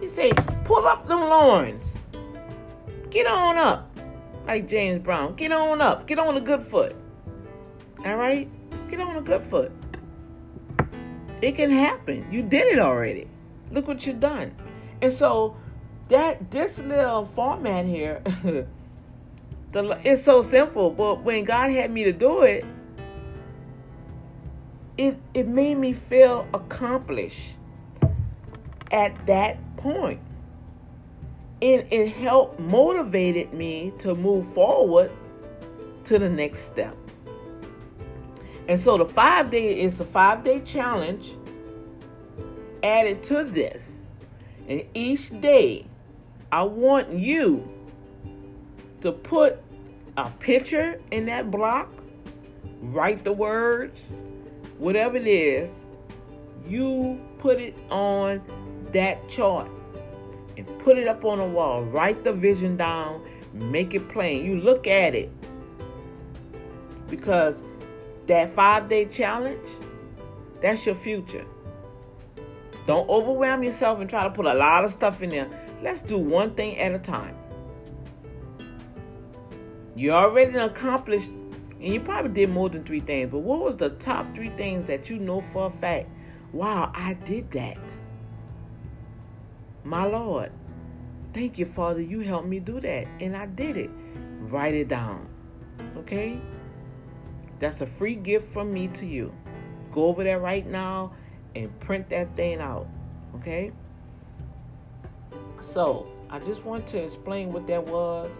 [0.00, 1.84] He said, Pull up them loins.
[3.10, 3.95] Get on up
[4.46, 5.34] like James Brown.
[5.36, 6.06] Get on up.
[6.06, 6.94] Get on a good foot.
[8.04, 8.48] All right?
[8.90, 9.72] Get on a good foot.
[11.42, 12.26] It can happen.
[12.30, 13.28] You did it already.
[13.70, 14.54] Look what you've done.
[15.02, 15.56] And so
[16.08, 18.22] that this little format here,
[19.72, 22.64] the it's so simple, but when God had me to do it,
[24.96, 27.54] it it made me feel accomplished
[28.90, 30.20] at that point
[31.66, 35.10] and it helped motivated me to move forward
[36.04, 36.96] to the next step.
[38.68, 41.32] And so the five day is a five day challenge
[42.84, 43.84] added to this.
[44.68, 45.86] And each day,
[46.52, 47.68] I want you
[49.00, 49.60] to put
[50.16, 51.88] a picture in that block,
[52.80, 53.98] write the words,
[54.78, 55.70] whatever it is,
[56.64, 58.40] you put it on
[58.92, 59.68] that chart
[60.56, 61.84] and put it up on a wall.
[61.84, 64.44] Write the vision down, make it plain.
[64.44, 65.30] You look at it.
[67.08, 67.56] Because
[68.26, 69.68] that five day challenge,
[70.60, 71.44] that's your future.
[72.86, 75.48] Don't overwhelm yourself and try to put a lot of stuff in there.
[75.82, 77.36] Let's do one thing at a time.
[79.96, 83.90] You already accomplished, and you probably did more than three things, but what was the
[83.90, 86.08] top three things that you know for a fact?
[86.52, 87.78] Wow, I did that.
[89.86, 90.50] My Lord,
[91.32, 92.00] thank you, Father.
[92.00, 93.90] You helped me do that, and I did it.
[94.40, 95.28] Write it down.
[95.96, 96.40] Okay?
[97.60, 99.32] That's a free gift from me to you.
[99.92, 101.12] Go over there right now
[101.54, 102.88] and print that thing out.
[103.36, 103.70] Okay?
[105.60, 108.34] So, I just want to explain what that was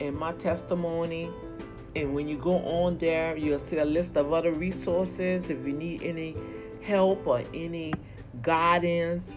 [0.00, 1.30] in my testimony.
[1.94, 5.72] And when you go on there, you'll see a list of other resources if you
[5.72, 6.36] need any
[6.82, 7.94] help or any
[8.42, 9.30] guidance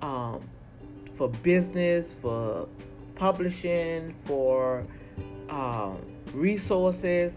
[0.00, 0.42] um,
[1.20, 2.66] for business, for
[3.14, 4.86] publishing, for
[5.50, 5.98] um,
[6.32, 7.34] resources.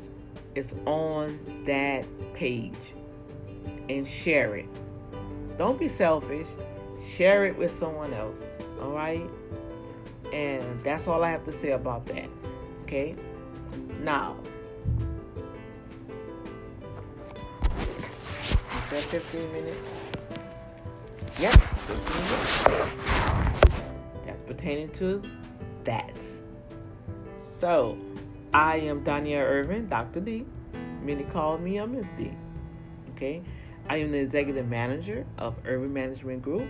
[0.56, 2.78] It's on that page
[3.90, 4.70] and share it.
[5.58, 6.48] Don't be selfish.
[7.18, 8.40] Share it with someone else.
[8.82, 9.30] All right?
[10.32, 12.30] And that's all I have to say about that.
[12.84, 13.18] Okay?
[14.02, 14.38] Now,
[18.40, 18.56] is
[18.92, 19.90] that 15 minutes?
[21.38, 23.63] Yep, 15 minutes.
[24.48, 25.22] Pertaining to
[25.84, 26.16] that.
[27.44, 27.98] So,
[28.54, 30.20] I am Danielle Irvin, Dr.
[30.20, 30.46] D.
[31.02, 32.32] Many call me a Miss D.
[33.12, 33.42] Okay?
[33.90, 36.68] I am the executive manager of Urban Management Group.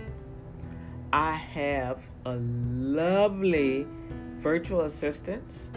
[1.12, 3.86] I have a lovely
[4.38, 5.68] virtual assistants.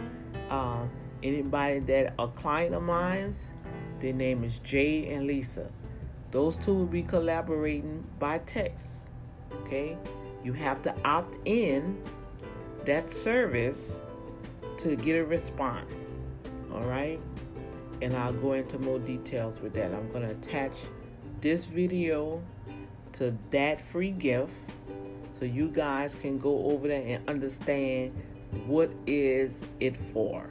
[0.50, 0.90] Um,
[1.22, 3.34] anybody that a client of mine,
[4.00, 5.70] their name is Jay and Lisa.
[6.30, 8.88] Those two will be collaborating by text.
[9.62, 9.96] Okay,
[10.44, 12.00] you have to opt in
[12.84, 13.92] that service
[14.78, 16.04] to get a response.
[16.72, 17.20] All right,
[18.02, 19.92] and I'll go into more details with that.
[19.92, 20.76] I'm going to attach
[21.40, 22.42] this video
[23.12, 24.52] to that free gift
[25.30, 28.12] so you guys can go over there and understand
[28.66, 30.46] what is it for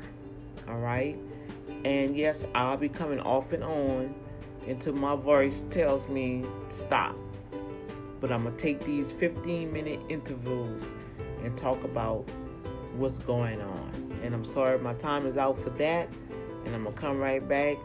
[0.68, 1.18] all right
[1.84, 4.14] and yes i'll be coming off and on
[4.68, 7.16] until my voice tells me stop
[8.20, 10.84] but i'm gonna take these 15 minute intervals
[11.44, 12.28] and talk about
[12.96, 14.20] what's going on.
[14.24, 16.10] And i'm sorry my time is out for that
[16.66, 17.78] and i'm gonna come right back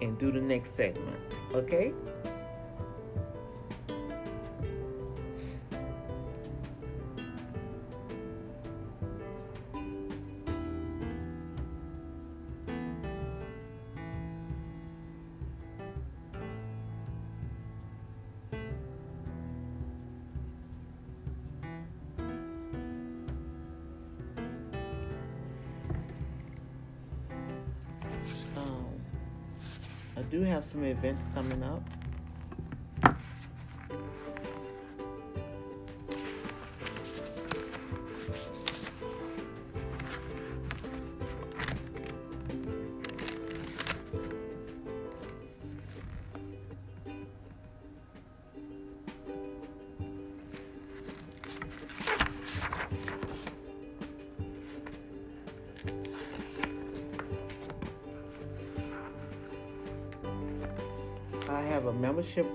[0.00, 1.18] and do the next segment
[1.54, 1.92] okay
[30.30, 31.82] do have some events coming up.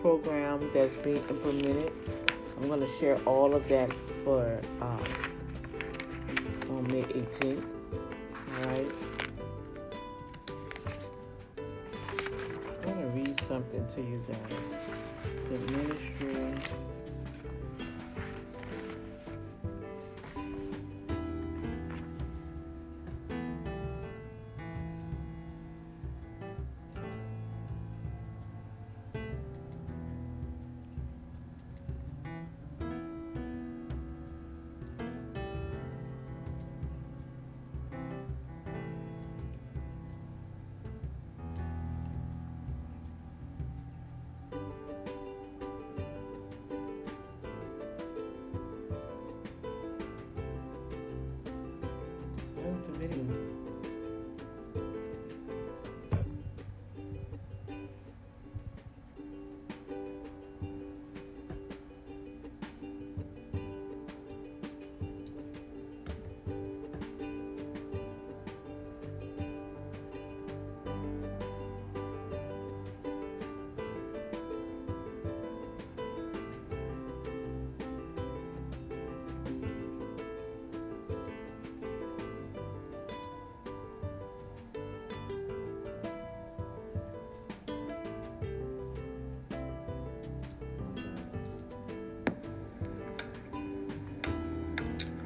[0.01, 1.91] Program that's being implemented.
[2.57, 3.89] I'm going to share all of that
[4.23, 4.94] for um,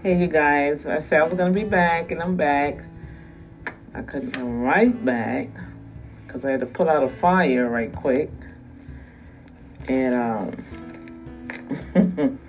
[0.10, 0.88] Hey, you guys.
[0.88, 2.80] I said I was going to be back, and I'm back.
[3.93, 5.49] I couldn't come right back
[6.26, 8.32] because I had to put out a fire right quick.
[9.88, 10.49] And, um,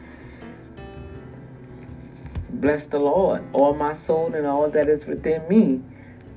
[2.49, 5.83] bless the Lord, all my soul and all that is within me.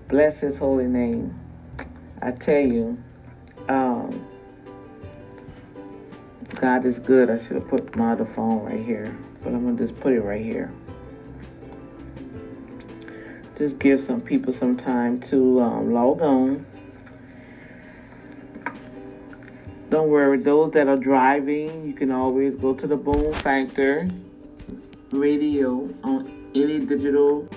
[0.09, 1.39] Bless his holy name.
[2.21, 3.01] I tell you,
[3.69, 4.27] um,
[6.55, 7.29] God is good.
[7.29, 10.19] I should have put my other phone right here, but I'm to just put it
[10.19, 10.69] right here
[13.63, 16.65] just give some people some time to um, log on.
[19.89, 24.09] Don't worry, those that are driving, you can always go to the Boom Factor
[25.11, 27.47] radio on any digital.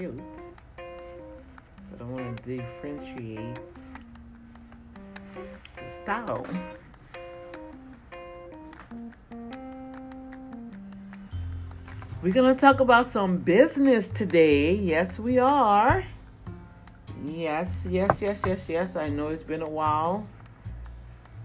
[0.00, 0.18] Cute,
[1.90, 3.58] but I want to differentiate
[5.76, 6.46] the style.
[12.22, 14.74] We're going to talk about some business today.
[14.74, 16.02] Yes, we are.
[17.22, 18.96] Yes, yes, yes, yes, yes.
[18.96, 20.26] I know it's been a while.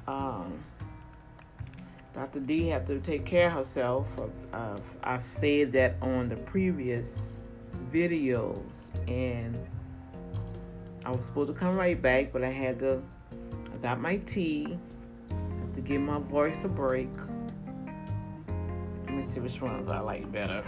[0.07, 0.63] Um,
[2.13, 2.39] Dr.
[2.39, 4.07] D have to take care of herself.
[4.53, 7.07] Uh, I've said that on the previous
[7.91, 8.61] videos,
[9.07, 9.57] and
[11.05, 13.01] I was supposed to come right back, but I had to.
[13.73, 14.77] I got my tea.
[15.75, 17.09] To give my voice a break.
[19.05, 20.63] Let me see which ones I like better.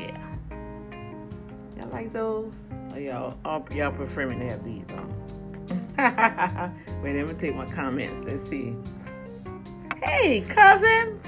[0.00, 0.16] Yeah.
[1.76, 2.54] Y'all like those?
[2.94, 5.14] Oh, y'all, all, y'all prefer me to have these on.
[7.02, 8.22] Wait, let me take my comments.
[8.26, 8.74] Let's see.
[10.02, 11.20] Hey, cousin.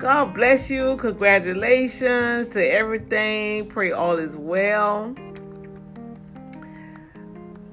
[0.00, 0.96] God bless you.
[0.96, 3.68] Congratulations to everything.
[3.68, 5.14] Pray all is well.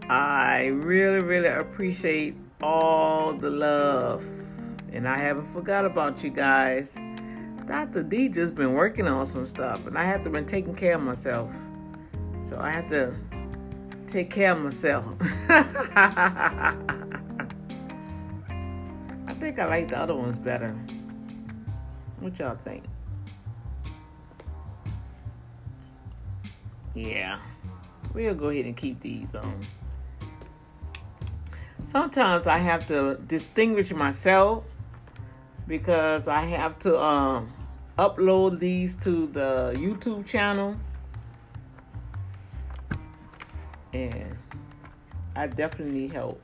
[0.09, 4.25] I really, really appreciate all the love.
[4.91, 6.93] And I haven't forgot about you guys.
[7.65, 8.03] Dr.
[8.03, 11.01] D just been working on some stuff, and I have to been taking care of
[11.01, 11.49] myself.
[12.49, 13.15] So I have to
[14.11, 15.05] take care of myself.
[15.47, 16.75] I
[19.39, 20.75] think I like the other ones better.
[22.19, 22.83] What y'all think?
[26.95, 27.39] Yeah.
[28.13, 29.65] We'll go ahead and keep these on.
[31.85, 34.63] Sometimes I have to distinguish myself
[35.67, 37.53] because I have to um,
[37.97, 40.75] upload these to the YouTube channel
[43.93, 44.37] and
[45.35, 46.41] I definitely need help.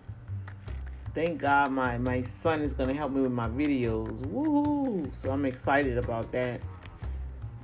[1.14, 4.22] Thank God my, my son is gonna help me with my videos.
[4.28, 5.12] Woohoo!
[5.22, 6.60] So I'm excited about that.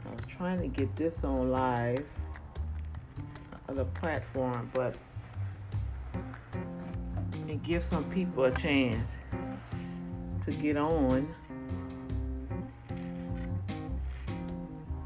[0.06, 2.06] I was trying to get this on live
[3.70, 4.98] other platform, but
[7.48, 9.10] and give some people a chance
[10.44, 11.28] to get on.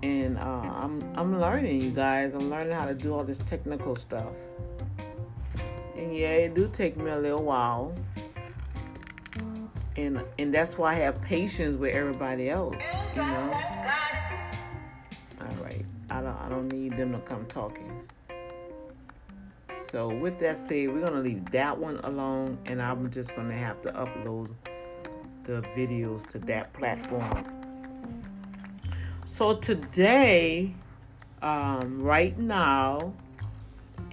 [0.01, 2.33] And uh, I'm I'm learning, you guys.
[2.33, 4.33] I'm learning how to do all this technical stuff.
[5.95, 7.93] And yeah, it do take me a little while.
[9.95, 12.75] And and that's why I have patience with everybody else,
[13.15, 13.61] you know.
[15.41, 15.85] All right.
[16.09, 18.07] I don't I don't need them to come talking.
[19.91, 23.81] So with that said, we're gonna leave that one alone and I'm just gonna have
[23.83, 24.49] to upload
[25.43, 27.45] the videos to that platform.
[29.25, 30.73] So today,
[31.41, 33.13] um, right now,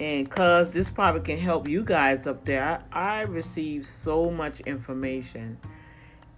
[0.01, 4.61] and cuz this probably can help you guys up there i, I received so much
[4.61, 5.59] information.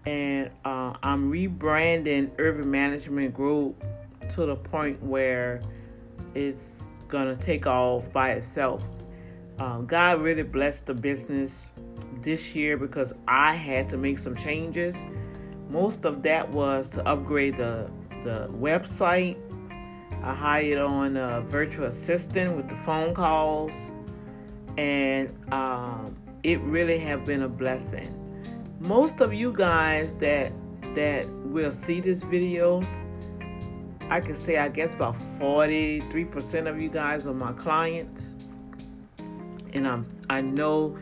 [0.04, 3.82] And uh, i'm rebranding urban management group
[4.34, 5.62] to the point where
[6.34, 8.82] it's gonna take off by itself.
[9.60, 11.62] Um, god really blessed the business
[12.22, 14.96] this year because i had to make some changes.
[15.68, 17.88] Most of that was to upgrade the
[18.24, 19.36] the website
[20.22, 23.72] I hired on a virtual assistant with the phone calls,
[24.78, 28.18] and um, it really have been a blessing.
[28.78, 30.52] Most of you guys that
[30.94, 32.82] that will see this video,
[34.10, 38.28] I can say I guess about 43% of you guys are my clients,
[39.72, 40.96] and I'm I know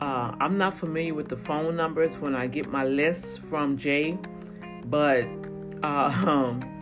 [0.00, 4.18] uh, I'm not familiar with the phone numbers when I get my lists from Jay,
[4.86, 5.26] but
[5.82, 6.81] uh, um,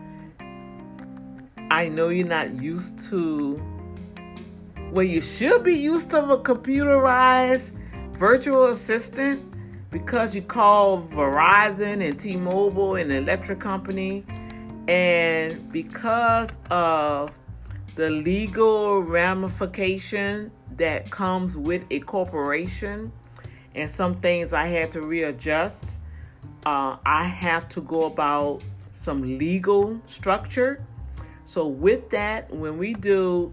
[1.71, 3.63] I know you're not used to,
[4.91, 7.71] well, you should be used to a computerized
[8.19, 9.41] virtual assistant
[9.91, 14.25] because you call Verizon and T Mobile and electric company,
[14.89, 17.31] and because of
[17.95, 23.13] the legal ramification that comes with a corporation
[23.77, 25.85] and some things I had to readjust,
[26.67, 28.63] uh, I have to go about
[28.93, 30.85] some legal structure
[31.51, 33.53] so, with that, when we do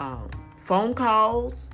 [0.00, 0.28] um,
[0.64, 1.68] phone calls,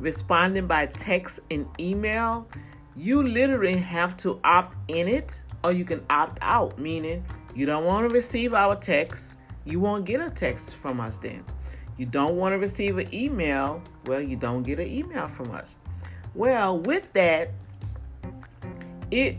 [0.00, 2.48] responding by text and email,
[2.96, 7.24] you literally have to opt in it or you can opt out, meaning
[7.54, 9.22] you don't want to receive our text,
[9.64, 11.44] you won't get a text from us then.
[11.96, 15.76] You don't want to receive an email, well, you don't get an email from us.
[16.34, 17.52] Well, with that,
[19.12, 19.36] it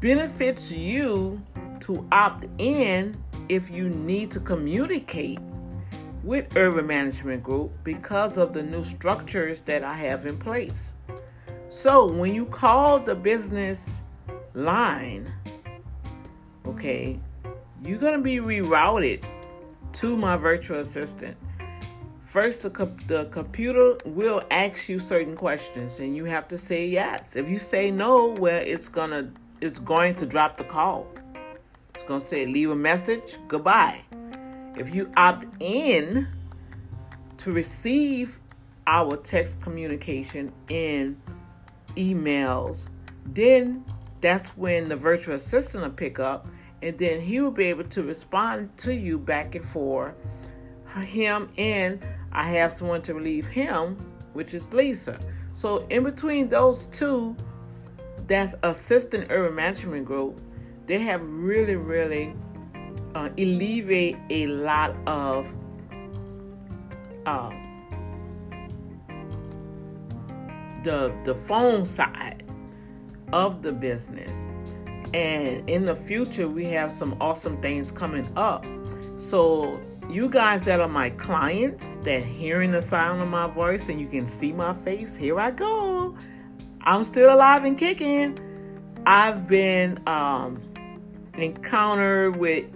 [0.00, 1.42] benefits you
[1.80, 5.38] to opt in if you need to communicate
[6.22, 10.92] with Urban Management Group because of the new structures that I have in place.
[11.68, 13.90] So when you call the business
[14.54, 15.30] line,
[16.66, 17.18] okay,
[17.84, 19.24] you're going to be rerouted
[19.94, 21.36] to my virtual assistant.
[22.26, 26.86] First, the, co- the computer will ask you certain questions, and you have to say
[26.86, 27.36] yes.
[27.36, 29.30] If you say no, well, it's gonna
[29.60, 31.06] it's going to drop the call.
[31.94, 34.00] It's going to say leave a message, goodbye.
[34.76, 36.26] If you opt in
[37.38, 38.38] to receive
[38.86, 41.16] our text communication in
[41.96, 42.80] emails,
[43.26, 43.84] then
[44.20, 46.48] that's when the virtual assistant will pick up
[46.82, 50.14] and then he will be able to respond to you back and forth.
[50.96, 53.96] Him and I have someone to relieve him,
[54.32, 55.18] which is Lisa.
[55.52, 57.36] So in between those two,
[58.26, 60.40] that's assistant urban management group
[60.86, 62.34] they have really, really
[63.14, 65.46] uh, alleviate a lot of
[67.26, 67.50] uh,
[70.82, 72.44] the the phone side
[73.32, 74.30] of the business.
[75.14, 78.66] And in the future, we have some awesome things coming up.
[79.18, 79.80] So
[80.10, 84.08] you guys that are my clients that hearing the sound of my voice and you
[84.08, 86.16] can see my face, here I go.
[86.82, 88.38] I'm still alive and kicking.
[89.06, 90.60] I've been um,
[91.36, 92.66] encounter with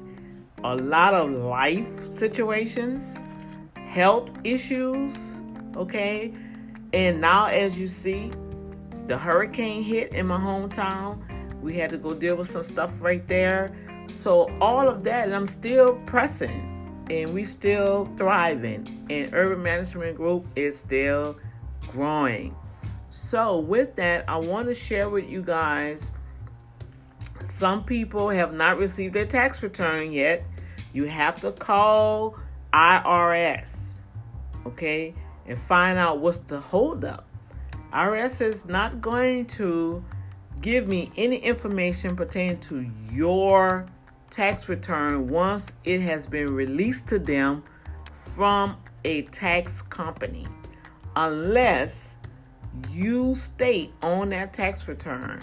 [0.65, 3.17] a lot of life situations,
[3.75, 5.15] health issues,
[5.77, 6.33] okay?
[6.93, 8.31] And now, as you see,
[9.07, 11.23] the hurricane hit in my hometown.
[11.61, 13.75] We had to go deal with some stuff right there.
[14.21, 16.75] So, all of that, and I'm still pressing
[17.11, 19.07] and we still thriving.
[19.11, 21.37] And Urban Management Group is still
[21.93, 22.55] growing.
[23.11, 26.11] So, with that, I want to share with you guys
[27.59, 30.45] some people have not received their tax return yet.
[30.93, 32.39] You have to call
[32.73, 33.89] IRS,
[34.65, 35.13] okay,
[35.45, 37.27] and find out what's the holdup.
[37.93, 40.05] IRS is not going to
[40.61, 43.87] give me any information pertaining to your
[44.31, 47.65] tax return once it has been released to them
[48.15, 50.47] from a tax company
[51.17, 52.11] unless
[52.93, 55.43] you state on that tax return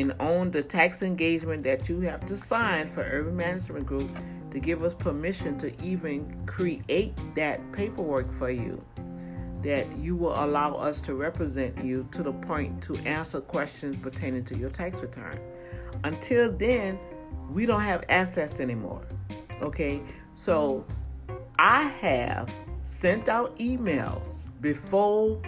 [0.00, 4.10] and on the tax engagement that you have to sign for Urban Management Group
[4.50, 8.82] to give us permission to even create that paperwork for you.
[9.62, 14.44] That you will allow us to represent you to the point to answer questions pertaining
[14.46, 15.38] to your tax return.
[16.02, 16.98] Until then,
[17.52, 19.02] we don't have assets anymore.
[19.60, 20.00] Okay,
[20.34, 20.86] so
[21.58, 22.48] I have
[22.84, 24.32] sent out emails
[24.62, 25.42] before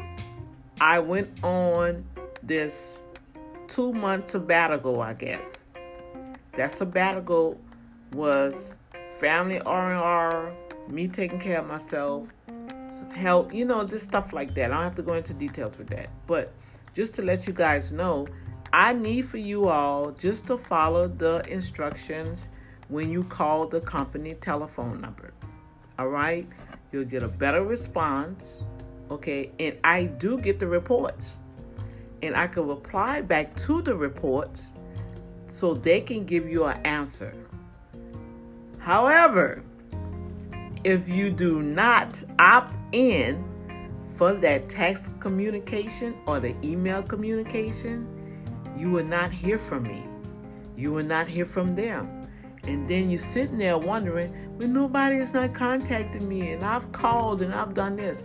[0.79, 2.05] I went on
[2.43, 3.02] this
[3.73, 5.65] two month sabbatical, I guess.
[6.57, 7.59] That sabbatical
[8.13, 8.75] was
[9.19, 10.53] family R&R,
[10.89, 12.29] me taking care of myself,
[13.15, 14.71] health, you know, just stuff like that.
[14.71, 16.11] I don't have to go into details with that.
[16.27, 16.53] But
[16.95, 18.27] just to let you guys know,
[18.75, 22.49] I need for you all just to follow the instructions
[22.89, 25.33] when you call the company telephone number.
[25.99, 26.47] All right?
[26.91, 28.63] You'll get a better response.
[29.11, 29.51] Okay?
[29.59, 31.33] And I do get the reports
[32.23, 34.63] and I can reply back to the reports
[35.51, 37.35] so they can give you an answer.
[38.79, 39.63] However,
[40.85, 43.45] if you do not opt in
[44.17, 48.07] for that text communication or the email communication,
[48.77, 50.05] you will not hear from me.
[50.77, 52.29] You will not hear from them.
[52.65, 57.43] And then you're sitting there wondering, well, nobody is not contacting me, and I've called
[57.43, 58.23] and I've done this.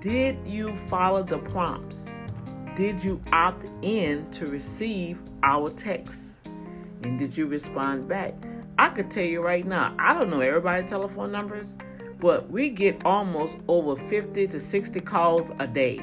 [0.00, 1.98] Did you follow the prompts?
[2.76, 6.38] Did you opt in to receive our text?
[7.02, 8.32] And did you respond back?
[8.78, 11.68] I could tell you right now, I don't know everybody's telephone numbers,
[12.18, 16.00] but we get almost over 50 to 60 calls a day.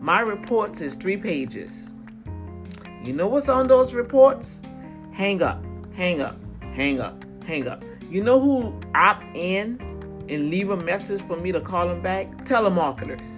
[0.00, 1.86] My reports is three pages.
[3.02, 4.60] You know what's on those reports?
[5.12, 5.64] Hang up,
[5.94, 7.82] hang up, hang up, hang up.
[8.08, 9.80] You know who opt in
[10.28, 12.44] and leave a message for me to call them back?
[12.44, 13.28] Telemarketers.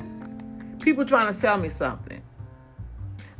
[0.82, 2.20] People trying to sell me something.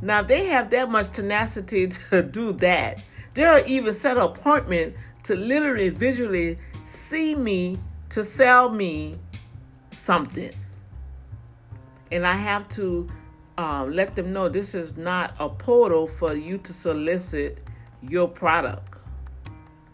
[0.05, 3.01] Now, they have that much tenacity to do that,
[3.33, 7.77] they'll even set an appointment to literally visually see me
[8.09, 9.15] to sell me
[9.97, 10.51] something.
[12.11, 13.07] And I have to
[13.57, 17.67] um, let them know this is not a portal for you to solicit
[18.03, 18.99] your product.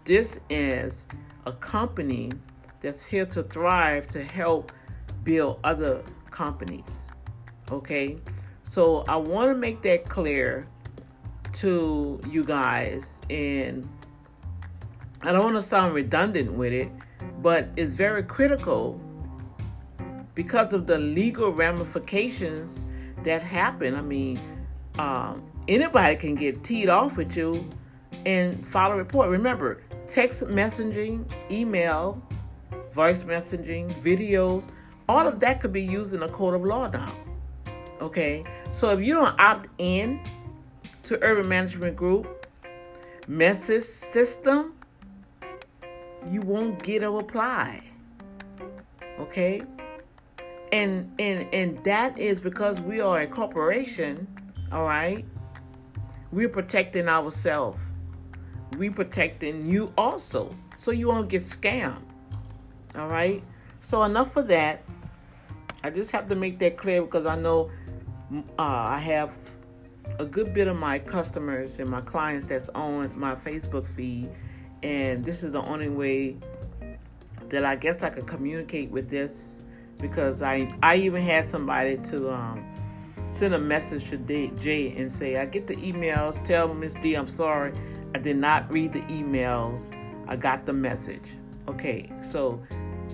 [0.03, 1.05] This is
[1.45, 2.33] a company
[2.81, 4.73] that's here to thrive to help
[5.23, 6.83] build other companies.
[7.71, 8.17] Okay?
[8.71, 10.65] So I want to make that clear
[11.55, 13.85] to you guys and
[15.21, 16.89] I don't want to sound redundant with it,
[17.41, 18.97] but it's very critical
[20.35, 22.71] because of the legal ramifications
[23.25, 23.93] that happen.
[23.93, 24.39] I mean,
[24.97, 27.67] um, anybody can get teed off with you
[28.25, 29.27] and file a report.
[29.27, 32.23] Remember, text messaging, email,
[32.95, 34.63] voice messaging, videos,
[35.09, 37.13] all of that could be used in a court of law now.
[38.01, 38.45] Okay?
[38.73, 40.21] So if you don't opt in
[41.03, 42.47] to Urban Management Group
[43.27, 44.73] message system,
[46.29, 47.83] you won't get a reply.
[49.19, 49.61] Okay?
[50.71, 54.27] And and and that is because we are a corporation,
[54.71, 55.25] all right?
[56.31, 57.77] We're protecting ourselves.
[58.77, 60.55] We're protecting you also.
[60.77, 62.01] So you won't get scammed.
[62.95, 63.43] All right?
[63.81, 64.83] So enough of that.
[65.83, 67.69] I just have to make that clear because I know
[68.31, 69.31] uh, I have
[70.19, 74.29] a good bit of my customers and my clients that's on my Facebook feed,
[74.83, 76.37] and this is the only way
[77.49, 79.33] that I guess I could communicate with this
[79.97, 82.65] because I I even had somebody to um,
[83.29, 86.43] send a message to Jay and say I get the emails.
[86.45, 87.73] Tell Miss D I'm sorry
[88.15, 89.93] I did not read the emails.
[90.27, 91.35] I got the message.
[91.67, 92.61] Okay, so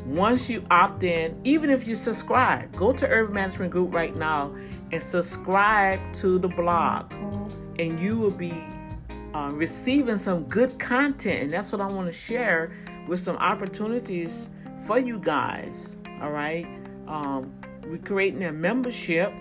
[0.06, 4.56] once you opt in, even if you subscribe, go to Urban Management Group right now
[4.92, 7.12] and subscribe to the blog,
[7.80, 8.54] and you will be
[9.34, 11.44] uh, receiving some good content.
[11.44, 12.72] And that's what I want to share
[13.08, 14.48] with some opportunities
[14.86, 15.96] for you guys.
[16.22, 16.66] All right,
[17.08, 19.32] um, we're creating a membership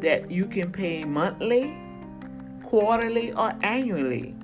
[0.00, 1.76] that you can pay monthly,
[2.64, 4.34] quarterly, or annually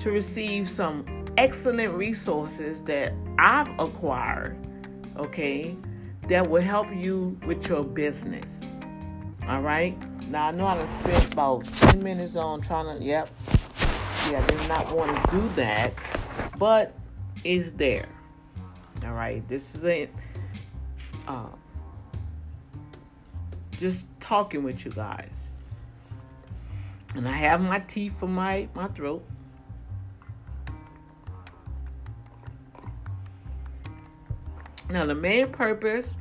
[0.00, 4.56] to receive some excellent resources that I've acquired
[5.18, 5.76] okay,
[6.28, 8.60] that will help you with your business.
[9.48, 9.96] All right.
[10.28, 13.28] Now I know I spent about 10 minutes on trying to, yep.
[14.30, 15.94] Yeah, I did not want to do that,
[16.58, 16.92] but
[17.44, 18.08] it's there.
[19.04, 19.46] All right.
[19.48, 20.08] This is a,
[21.28, 21.46] uh,
[23.76, 25.50] just talking with you guys.
[27.14, 29.24] And I have my teeth for my, my throat.
[34.90, 36.14] Now, the main purpose,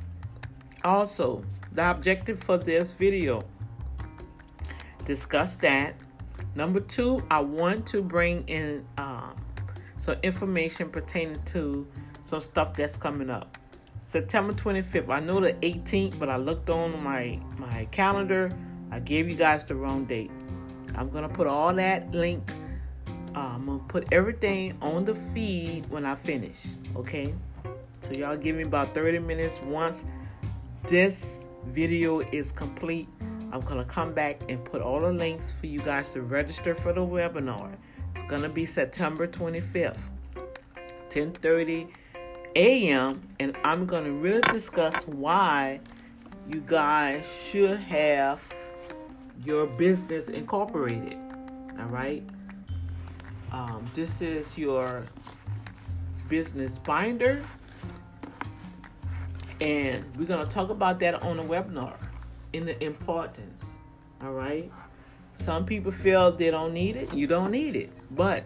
[0.84, 1.44] also,
[1.76, 3.44] the objective for this video,
[5.06, 5.96] discuss that.
[6.56, 9.36] Number two, I want to bring in um,
[10.00, 11.86] some information pertaining to
[12.24, 13.58] some stuff that's coming up.
[14.02, 15.10] September 25th.
[15.10, 18.52] I know the 18th, but I looked on my my calendar.
[18.92, 20.32] I gave you guys the wrong date.
[20.96, 22.50] I'm gonna put all that link.
[23.36, 26.56] Uh, I'm gonna put everything on the feed when I finish.
[26.96, 27.34] Okay.
[28.02, 29.60] So y'all give me about 30 minutes.
[29.66, 30.04] Once
[30.88, 33.08] this video is complete,
[33.52, 36.94] I'm gonna come back and put all the links for you guys to register for
[36.94, 37.76] the webinar.
[38.16, 39.98] It's gonna be September 25th,
[41.10, 41.88] 10:30
[42.56, 43.22] a.m.
[43.40, 45.80] and I'm gonna really discuss why
[46.48, 48.40] you guys should have
[49.44, 51.18] your business incorporated.
[51.80, 52.24] All right.
[53.52, 55.06] Um, this is your
[56.28, 57.44] business binder
[59.62, 61.96] and we're going to talk about that on the webinar
[62.54, 63.62] in the importance.
[64.22, 64.72] All right.
[65.44, 67.14] Some people feel they don't need it.
[67.14, 67.92] You don't need it.
[68.16, 68.46] But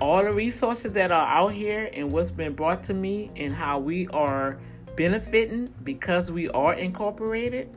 [0.00, 3.78] all the resources that are out here and what's been brought to me and how
[3.78, 4.58] we are
[4.96, 7.68] benefiting because we are incorporated.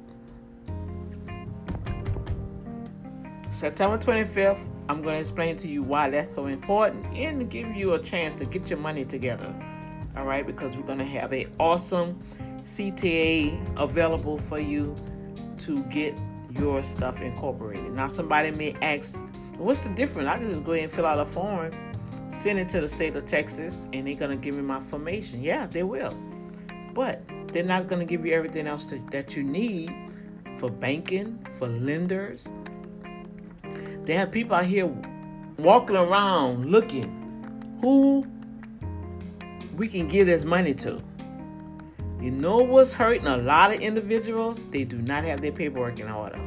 [3.51, 4.59] September 25th,
[4.89, 8.35] I'm going to explain to you why that's so important and give you a chance
[8.39, 9.53] to get your money together.
[10.15, 12.21] All right, because we're going to have a awesome
[12.63, 14.95] CTA available for you
[15.59, 16.17] to get
[16.51, 17.93] your stuff incorporated.
[17.93, 19.15] Now, somebody may ask,
[19.57, 20.27] what's the difference?
[20.27, 21.71] I can just go ahead and fill out a form,
[22.41, 25.41] send it to the state of Texas, and they're going to give me my information.
[25.41, 26.13] Yeah, they will.
[26.93, 29.93] But they're not going to give you everything else to, that you need
[30.59, 32.45] for banking, for lenders.
[34.03, 34.93] They have people out here
[35.57, 38.25] walking around looking who
[39.75, 41.01] we can give this money to.
[42.21, 44.63] You know what's hurting a lot of individuals?
[44.65, 46.39] They do not have their paperwork in order.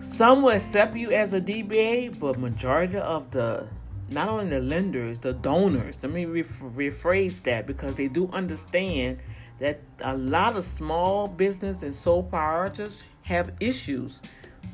[0.00, 3.68] Some will accept you as a DBA, but majority of the
[4.08, 5.96] not only the lenders, the donors.
[6.02, 9.18] Let me rephrase that because they do understand
[9.60, 14.20] that a lot of small business and sole proprietors have issues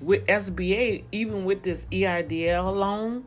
[0.00, 3.24] with SBA, even with this EIDL loan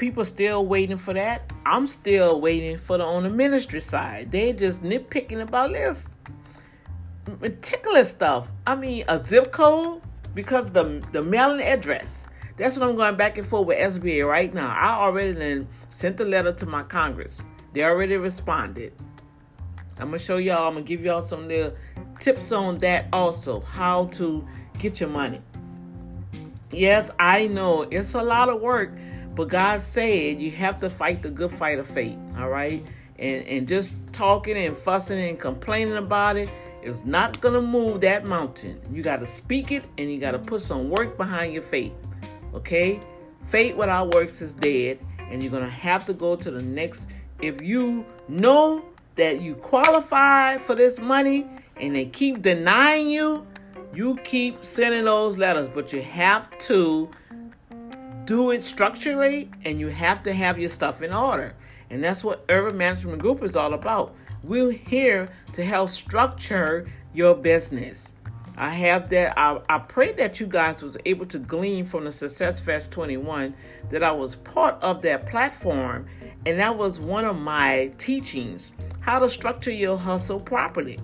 [0.00, 1.52] people still waiting for that.
[1.66, 4.32] I'm still waiting for the on the ministry side.
[4.32, 6.08] They're just nitpicking about this
[7.38, 8.48] meticulous stuff.
[8.66, 10.00] I mean, a zip code
[10.34, 12.26] because the the mailing address.
[12.56, 14.74] That's what I'm going back and forth with SBA right now.
[14.74, 17.38] I already then sent a letter to my Congress.
[17.74, 18.92] They already responded.
[19.98, 20.66] I'm gonna show y'all.
[20.66, 21.74] I'm gonna give y'all some little
[22.18, 23.60] tips on that also.
[23.60, 24.46] How to
[24.78, 25.42] get your money.
[26.70, 28.92] Yes, I know it's a lot of work
[29.34, 32.84] but God said you have to fight the good fight of faith, all right?
[33.18, 36.48] And, and just talking and fussing and complaining about it
[36.82, 38.80] is not going to move that mountain.
[38.90, 41.92] You got to speak it and you got to put some work behind your faith,
[42.54, 43.00] okay?
[43.48, 47.06] Faith without works is dead, and you're going to have to go to the next.
[47.40, 48.84] If you know
[49.16, 53.46] that you qualify for this money and they keep denying you,
[53.94, 57.10] you keep sending those letters, but you have to
[58.30, 61.52] do it structurally and you have to have your stuff in order.
[61.90, 64.14] And that's what Urban Management Group is all about.
[64.44, 68.06] We're here to help structure your business.
[68.56, 69.36] I have that.
[69.36, 73.52] I, I pray that you guys was able to glean from the Success Fest 21
[73.90, 76.06] that I was part of that platform,
[76.46, 78.70] and that was one of my teachings:
[79.00, 81.00] how to structure your hustle properly.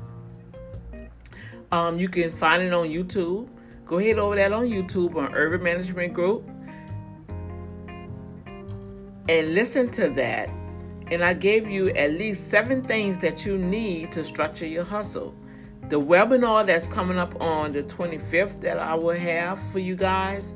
[1.73, 3.49] Um, you can find it on YouTube.
[3.85, 6.49] Go ahead over that on YouTube on Urban Management Group
[9.29, 10.51] and listen to that.
[11.11, 15.35] And I gave you at least seven things that you need to structure your hustle.
[15.89, 20.53] The webinar that's coming up on the 25th that I will have for you guys,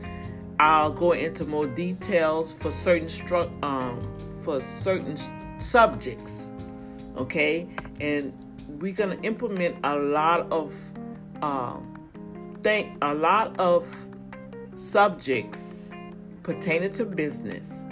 [0.59, 4.01] I'll go into more details for certain stru- um,
[4.43, 5.17] for certain
[5.61, 6.51] subjects.
[7.17, 7.69] Okay,
[8.01, 8.33] and
[8.81, 10.73] we're gonna implement a lot of
[11.43, 11.91] um,
[12.63, 13.87] think a lot of
[14.77, 15.89] subjects
[16.43, 17.85] pertaining to business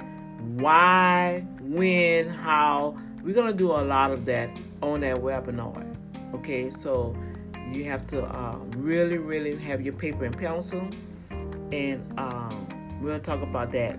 [0.56, 2.96] why, when, how.
[3.22, 4.48] We're to do a lot of that
[4.80, 5.84] on that webinar.
[6.34, 7.16] Okay, so
[7.72, 10.88] you have to uh, really, really have your paper and pencil,
[11.72, 13.98] and um, we'll talk about that.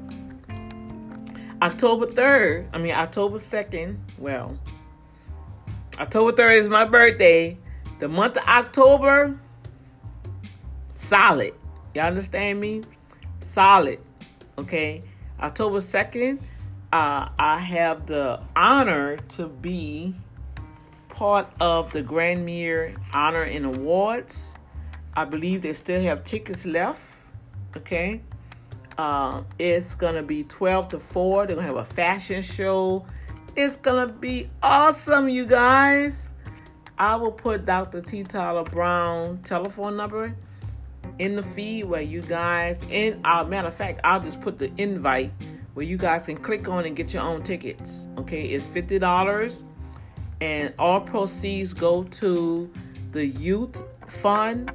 [1.61, 4.57] October 3rd, I mean, October 2nd, well,
[5.99, 7.57] October 3rd is my birthday.
[7.99, 9.37] The month of October,
[10.95, 11.53] solid.
[11.93, 12.81] Y'all understand me?
[13.41, 13.99] Solid.
[14.57, 15.03] Okay.
[15.41, 16.39] October 2nd,
[16.91, 20.15] uh, I have the honor to be
[21.07, 24.41] part of the Grandmere Honor and Awards.
[25.15, 26.99] I believe they still have tickets left.
[27.77, 28.21] Okay.
[28.97, 31.47] Uh, it's going to be 12 to 4.
[31.47, 33.05] They're going to have a fashion show.
[33.55, 36.21] It's going to be awesome, you guys.
[36.97, 38.01] I will put Dr.
[38.01, 38.23] T.
[38.23, 40.35] Tyler Brown telephone number
[41.19, 44.71] in the feed where you guys, and uh, matter of fact, I'll just put the
[44.77, 45.31] invite
[45.73, 47.91] where you guys can click on and get your own tickets.
[48.17, 49.61] Okay, it's fifty dollars,
[50.41, 52.71] and all proceeds go to
[53.11, 53.77] the youth
[54.21, 54.71] fund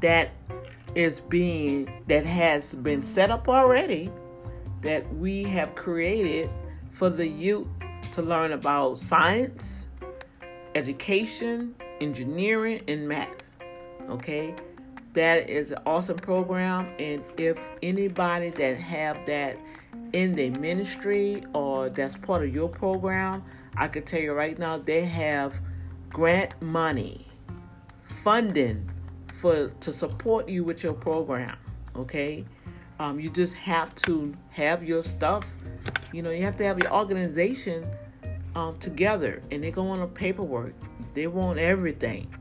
[0.00, 0.30] that
[0.94, 4.10] is being that has been set up already
[4.82, 6.50] that we have created
[6.92, 7.66] for the youth
[8.14, 9.86] to learn about science,
[10.74, 13.43] education, engineering, and math
[14.08, 14.54] okay
[15.12, 19.56] that is an awesome program and if anybody that have that
[20.12, 23.42] in their ministry or that's part of your program
[23.76, 25.54] i can tell you right now they have
[26.10, 27.26] grant money
[28.22, 28.90] funding
[29.40, 31.56] for to support you with your program
[31.96, 32.44] okay
[33.00, 35.44] Um, you just have to have your stuff.
[36.12, 37.84] You know, you have to have your organization
[38.54, 40.74] um, together, and they go on a paperwork.
[41.12, 42.32] They want everything,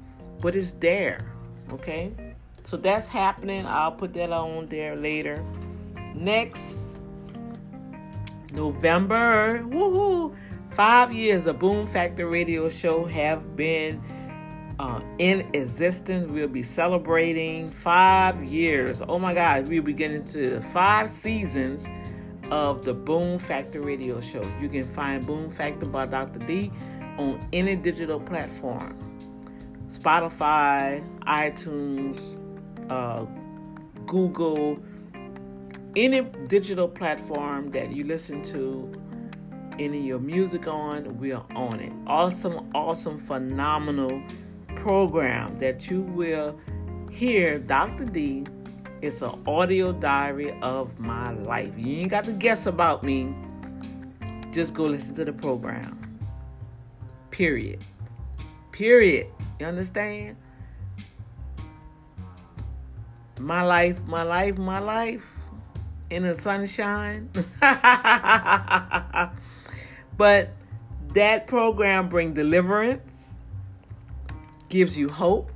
[0.41, 1.17] but it's there.
[1.71, 2.11] Okay,
[2.65, 3.65] so that's happening.
[3.65, 5.43] I'll put that on there later.
[6.13, 6.63] Next
[8.51, 10.35] November, woohoo!
[10.71, 14.01] Five years of Boom Factor Radio Show have been
[14.79, 16.29] uh, in existence.
[16.31, 19.01] We'll be celebrating five years.
[19.07, 21.85] Oh my God, we'll be getting to five seasons
[22.51, 24.43] of the Boom Factor Radio Show.
[24.59, 26.39] You can find Boom Factor by Dr.
[26.39, 26.71] D
[27.17, 28.97] on any digital platform
[29.93, 32.19] Spotify, iTunes,
[32.89, 33.25] uh,
[34.05, 34.79] Google,
[35.95, 38.91] any digital platform that you listen to
[39.79, 41.91] any of your music on, we are on it.
[42.07, 44.21] Awesome, awesome, phenomenal
[44.75, 46.59] program that you will
[47.11, 48.05] hear Dr.
[48.05, 48.45] D.
[49.01, 51.73] It's an audio diary of my life.
[51.77, 53.35] You ain't got to guess about me.
[54.51, 55.99] Just go listen to the program.
[57.31, 57.83] Period.
[58.71, 59.27] Period.
[59.63, 60.35] You understand?
[63.39, 65.23] My life, my life, my life
[66.09, 67.29] in the sunshine.
[70.17, 70.49] but
[71.13, 73.29] that program bring deliverance,
[74.67, 75.49] gives you hope,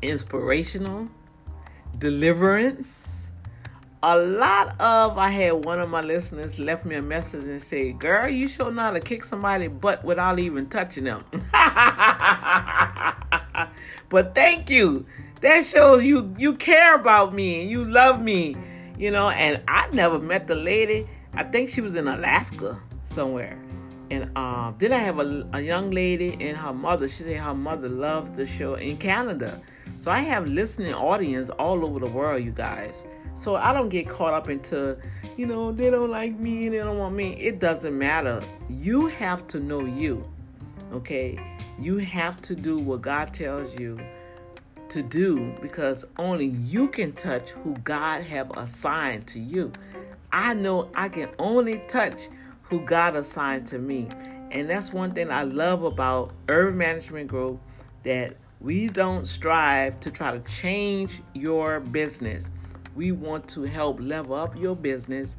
[0.00, 1.08] inspirational,
[1.98, 2.88] deliverance.
[4.02, 7.92] A lot of I had one of my listeners left me a message and say,
[7.92, 11.24] "Girl, you sure know how to kick somebody butt without even touching them."
[14.08, 15.06] but thank you.
[15.40, 18.56] That shows you you care about me and you love me
[19.02, 21.08] you know, and I never met the lady.
[21.34, 23.60] I think she was in Alaska somewhere.
[24.10, 27.08] And uh, then I have a, a young lady and her mother.
[27.08, 29.60] She said her mother loves the show in Canada.
[29.98, 32.94] So I have listening audience all over the world, you guys.
[33.42, 34.96] So I don't get caught up into,
[35.36, 37.32] you know, they don't like me and they don't want me.
[37.32, 38.40] It doesn't matter.
[38.70, 40.24] You have to know you.
[40.92, 41.36] Okay?
[41.76, 43.98] You have to do what God tells you
[44.90, 49.72] to do because only you can touch who God have assigned to you.
[50.32, 52.28] I know I can only touch
[52.62, 54.06] who God assigned to me.
[54.52, 57.60] And that's one thing I love about Urban Management Group
[58.04, 62.44] that we don't strive to try to change your business.
[62.94, 65.34] We want to help level up your business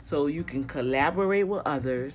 [0.00, 2.14] so you can collaborate with others,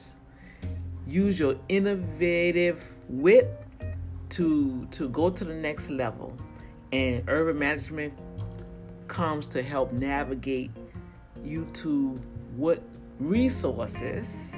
[1.08, 3.60] use your innovative wit
[4.30, 6.34] to to go to the next level
[6.92, 8.14] and urban management
[9.08, 10.72] comes to help navigate
[11.44, 12.20] you to
[12.56, 12.82] what
[13.20, 14.56] resources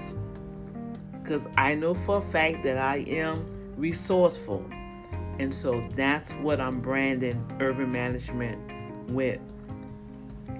[1.25, 4.63] because I know for a fact that I am resourceful.
[5.39, 9.39] And so that's what I'm branding urban management with.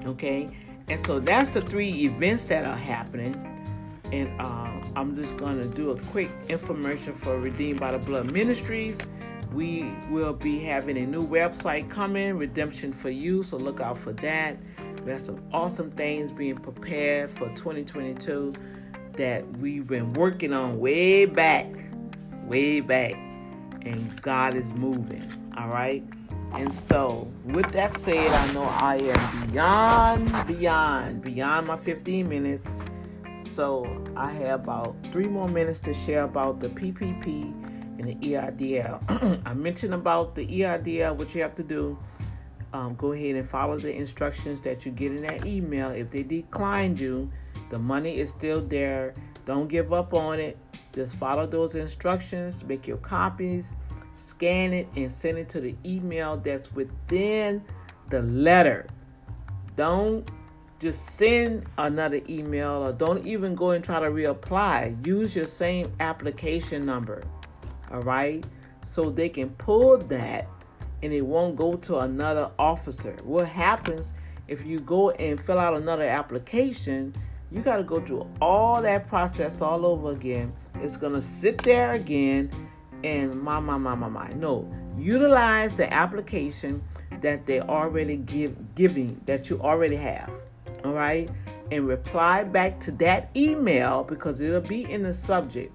[0.06, 0.50] Okay?
[0.88, 3.36] And so that's the three events that are happening.
[4.12, 8.32] And uh, I'm just going to do a quick infomercial for Redeemed by the Blood
[8.32, 8.98] Ministries.
[9.52, 14.14] We will be having a new website coming, Redemption for You, so look out for
[14.14, 14.58] that.
[15.04, 18.54] We have some awesome things being prepared for 2022
[19.18, 21.68] that we've been working on way back,
[22.46, 23.14] way back,
[23.82, 25.24] and God is moving.
[25.58, 26.04] All right.
[26.58, 32.80] And so, with that said, I know I am beyond, beyond, beyond my 15 minutes.
[33.54, 33.86] So,
[34.16, 37.26] I have about three more minutes to share about the PPP
[38.00, 39.42] and the EIDL.
[39.46, 41.98] I mentioned about the EIDL, what you have to do.
[42.72, 45.92] Um, go ahead and follow the instructions that you get in that email.
[45.92, 47.30] If they declined you,
[47.70, 49.14] the money is still there.
[49.46, 50.58] Don't give up on it.
[50.94, 53.68] Just follow those instructions, make your copies,
[54.16, 57.64] scan it, and send it to the email that's within
[58.10, 58.88] the letter.
[59.78, 60.28] Don't
[60.80, 65.06] just send another email or don't even go and try to reapply.
[65.06, 67.24] Use your same application number
[67.92, 68.46] all right?
[68.84, 70.48] So they can pull that
[71.04, 73.16] and it won't go to another officer.
[73.24, 74.12] What happens
[74.48, 77.14] if you go and fill out another application?
[77.52, 80.54] You got to go through all that process all over again.
[80.82, 82.50] It's going to sit there again
[83.04, 84.30] and my, my, my, my, my.
[84.36, 86.82] No, utilize the application
[87.22, 90.32] that they already give giving that you already have.
[90.84, 91.30] All right?
[91.72, 95.72] And reply back to that email because it'll be in the subject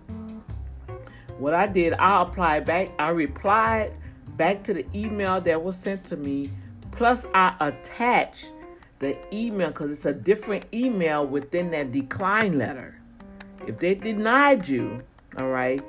[1.41, 3.95] what I did, I applied back, I replied
[4.37, 6.51] back to the email that was sent to me,
[6.93, 8.53] plus I attached
[8.99, 13.01] the email because it's a different email within that decline letter.
[13.67, 15.03] If they denied you,
[15.39, 15.83] all right,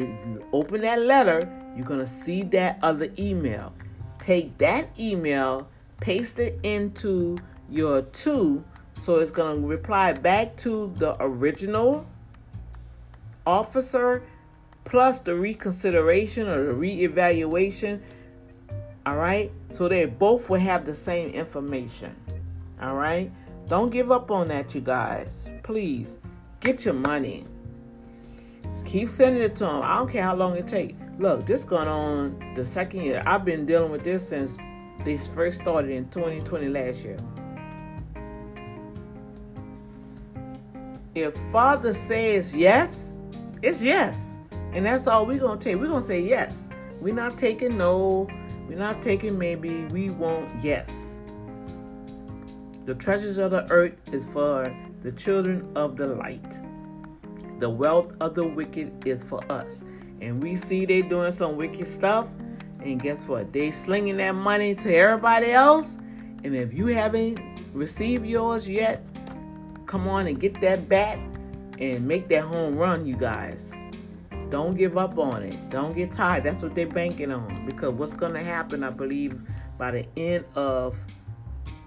[0.00, 3.72] then open that letter, you're gonna see that other email.
[4.18, 5.68] Take that email,
[6.00, 7.36] paste it into
[7.68, 8.64] your to.
[8.98, 12.06] So it's going to reply back to the original
[13.46, 14.22] officer
[14.84, 18.00] plus the reconsideration or the reevaluation.
[19.04, 19.50] All right.
[19.70, 22.14] So they both will have the same information.
[22.80, 23.30] All right.
[23.68, 25.48] Don't give up on that, you guys.
[25.62, 26.08] Please
[26.60, 27.46] get your money.
[28.84, 29.82] Keep sending it to them.
[29.82, 30.94] I don't care how long it takes.
[31.18, 33.22] Look, this going on the second year.
[33.26, 34.58] I've been dealing with this since
[35.04, 37.16] they first started in 2020 last year.
[41.14, 43.16] If Father says yes,
[43.62, 44.34] it's yes.
[44.72, 45.76] And that's all we're going to take.
[45.76, 46.68] We're going to say yes.
[47.00, 48.28] We're not taking no.
[48.68, 49.84] We're not taking maybe.
[49.86, 50.90] We want yes.
[52.84, 56.63] The treasures of the earth is for the children of the light.
[57.60, 59.80] The wealth of the wicked is for us.
[60.20, 62.26] And we see they doing some wicked stuff.
[62.80, 63.52] And guess what?
[63.52, 65.96] They slinging that money to everybody else.
[66.44, 67.40] And if you haven't
[67.72, 69.04] received yours yet,
[69.86, 71.18] come on and get that bat
[71.78, 73.70] and make that home run, you guys.
[74.50, 75.70] Don't give up on it.
[75.70, 76.44] Don't get tired.
[76.44, 77.66] That's what they're banking on.
[77.66, 79.40] Because what's going to happen, I believe,
[79.78, 80.96] by the end of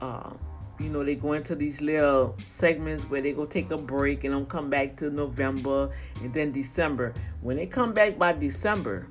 [0.01, 0.31] uh,
[0.79, 4.33] you know, they go into these little segments where they go take a break and
[4.33, 5.89] don't come back to November
[6.21, 7.13] and then December.
[7.41, 9.07] When they come back by December,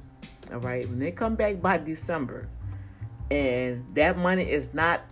[0.53, 2.49] all right, when they come back by December
[3.31, 5.03] and that money is not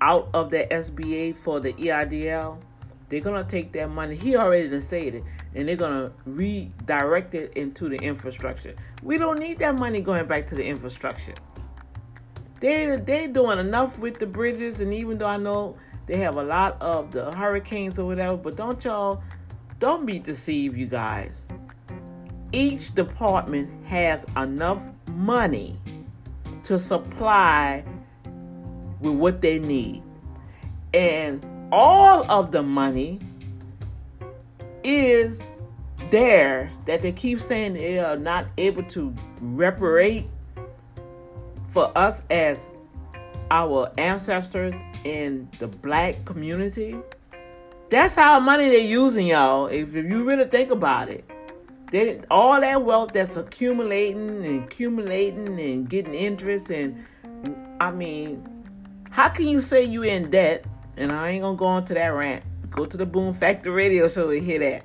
[0.00, 2.58] out of the SBA for the EIDL,
[3.08, 4.16] they're gonna take that money.
[4.16, 8.74] He already said it, and they're gonna redirect it into the infrastructure.
[9.02, 11.34] We don't need that money going back to the infrastructure.
[12.60, 15.76] They they doing enough with the bridges, and even though I know
[16.10, 19.22] they have a lot of the hurricanes or whatever, but don't y'all,
[19.78, 21.46] don't be deceived, you guys.
[22.50, 25.78] Each department has enough money
[26.64, 27.84] to supply
[29.00, 30.02] with what they need.
[30.92, 33.20] And all of the money
[34.82, 35.40] is
[36.10, 40.28] there that they keep saying they are not able to reparate
[41.68, 42.66] for us as
[43.50, 44.74] our ancestors
[45.04, 46.96] in the black community.
[47.90, 49.66] That's how money they're using, y'all.
[49.66, 51.28] If, if you really think about it,
[51.90, 57.04] they all that wealth that's accumulating and accumulating and getting interest and
[57.80, 58.46] I mean,
[59.10, 60.64] how can you say you in debt?
[60.96, 62.44] And I ain't gonna go into that rant.
[62.70, 64.84] Go to the Boom Factor Radio Show to hear that.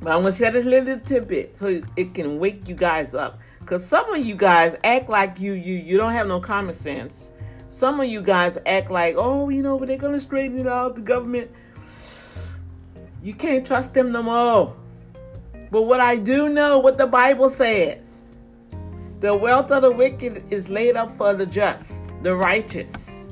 [0.00, 3.38] But I'm gonna share this little tidbit so it can wake you guys up.
[3.66, 7.30] Cause some of you guys act like you you you don't have no common sense
[7.74, 10.94] some of you guys act like, oh, you know, but they're gonna straighten it out.
[10.94, 11.50] The government,
[13.20, 14.76] you can't trust them no more.
[15.72, 18.26] But what I do know, what the Bible says,
[19.18, 23.28] the wealth of the wicked is laid up for the just, the righteous.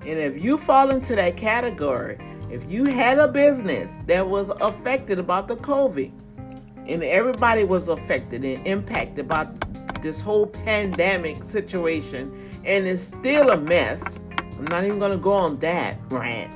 [0.00, 2.18] And if you fall into that category,
[2.50, 6.10] if you had a business that was affected about the COVID,
[6.86, 13.56] and everybody was affected and impacted about this whole pandemic situation and it's still a
[13.56, 14.18] mess.
[14.38, 16.52] I'm not even gonna go on that rant.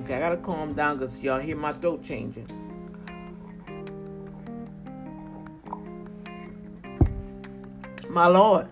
[0.00, 2.46] Okay, I gotta calm down because y'all hear my throat changing.
[8.10, 8.68] My Lord,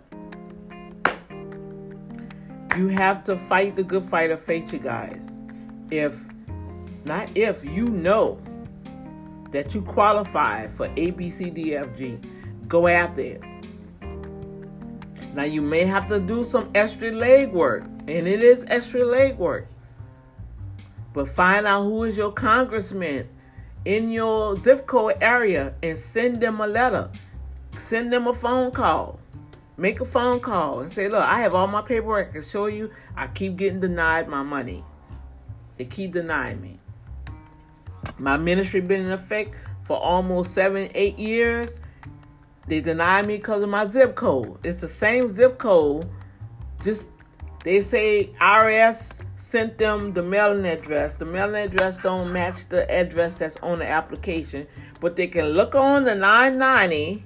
[2.76, 5.30] you have to fight the good fight of faith, you guys.
[5.90, 6.14] If
[7.06, 8.38] not, if you know
[9.52, 12.18] that you qualify for A, B, C, D, F, G,
[12.68, 13.55] go after it.
[15.36, 19.36] Now you may have to do some extra leg work, and it is extra leg
[19.36, 19.68] work.
[21.12, 23.28] But find out who is your congressman
[23.84, 27.10] in your zip code area and send them a letter.
[27.76, 29.20] Send them a phone call.
[29.76, 32.30] Make a phone call and say, look, I have all my paperwork.
[32.30, 34.82] I can show you I keep getting denied my money.
[35.76, 36.80] They keep denying me.
[38.18, 41.78] My ministry been in effect for almost seven, eight years.
[42.66, 44.64] They deny me because of my zip code.
[44.66, 46.08] It's the same zip code.
[46.82, 47.04] Just
[47.64, 51.14] they say IRS sent them the mailing address.
[51.14, 54.66] The mailing address don't match the address that's on the application,
[55.00, 57.24] but they can look on the 990.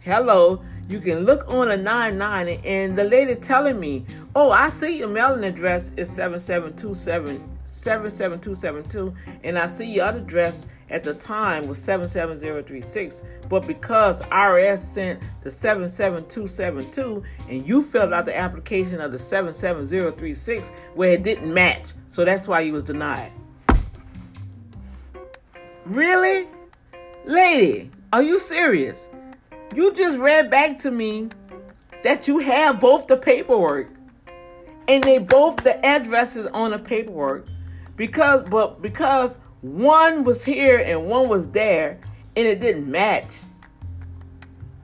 [0.00, 4.98] Hello, you can look on the 990 and the lady telling me, "Oh, I see
[4.98, 11.66] your mailing address is 7727 77272 and I see your other address at the time
[11.66, 19.10] was 77036, but because IRS sent the 77272 and you filled out the application of
[19.10, 23.32] the 77036 where it didn't match, so that's why you was denied.
[25.84, 26.46] Really?
[27.24, 29.08] Lady, are you serious?
[29.74, 31.28] You just read back to me
[32.04, 33.88] that you have both the paperwork
[34.86, 37.48] and they both the addresses on the paperwork
[37.96, 41.98] because but because one was here and one was there
[42.36, 43.32] and it didn't match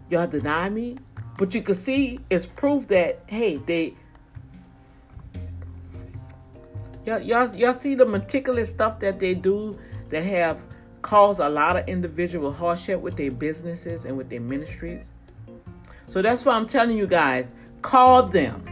[0.08, 0.96] y'all deny me
[1.36, 3.94] but you can see it's proof that hey they
[7.04, 9.78] y'all, y'all, y'all see the meticulous stuff that they do
[10.08, 10.58] that have
[11.02, 15.04] caused a lot of individual hardship with their businesses and with their ministries
[16.06, 17.52] so that's why i'm telling you guys
[17.82, 18.64] call them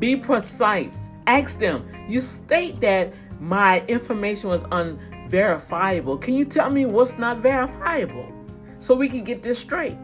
[0.00, 1.08] be precise.
[1.26, 1.86] Ask them.
[2.08, 6.18] You state that my information was unverifiable.
[6.18, 8.30] Can you tell me what's not verifiable
[8.78, 9.98] so we can get this straight?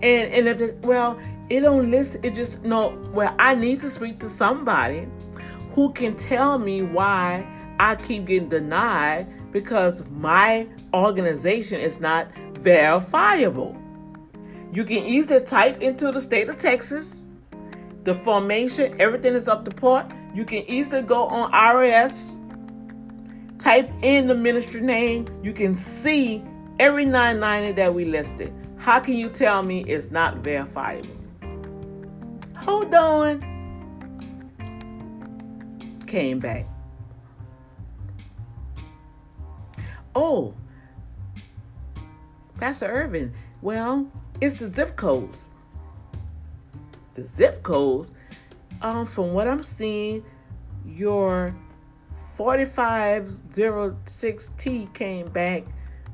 [0.00, 1.18] And and if it, well,
[1.48, 2.16] it don't list.
[2.22, 3.00] It just no.
[3.12, 5.08] Well, I need to speak to somebody
[5.74, 7.46] who can tell me why
[7.80, 12.28] I keep getting denied because my organization is not
[12.60, 13.76] verifiable.
[14.72, 17.22] You can easily type into the state of Texas
[18.08, 20.08] the formation, everything is up to par.
[20.34, 22.34] You can easily go on IRS,
[23.58, 25.26] type in the ministry name.
[25.42, 26.42] You can see
[26.78, 28.52] every 990 that we listed.
[28.76, 31.08] How can you tell me it's not verifiable?
[32.56, 33.56] Hold on.
[36.06, 36.66] Came back.
[40.14, 40.54] Oh,
[42.58, 44.10] Pastor Irvin, well,
[44.40, 45.48] it's the zip codes
[47.18, 48.10] the zip codes,
[48.82, 50.22] um, from what I'm seeing,
[50.86, 51.54] your
[52.38, 55.64] 4506T came back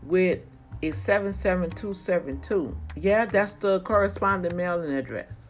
[0.02, 0.40] with
[0.82, 2.76] a 77272.
[2.96, 5.48] Yeah, that's the corresponding mailing address.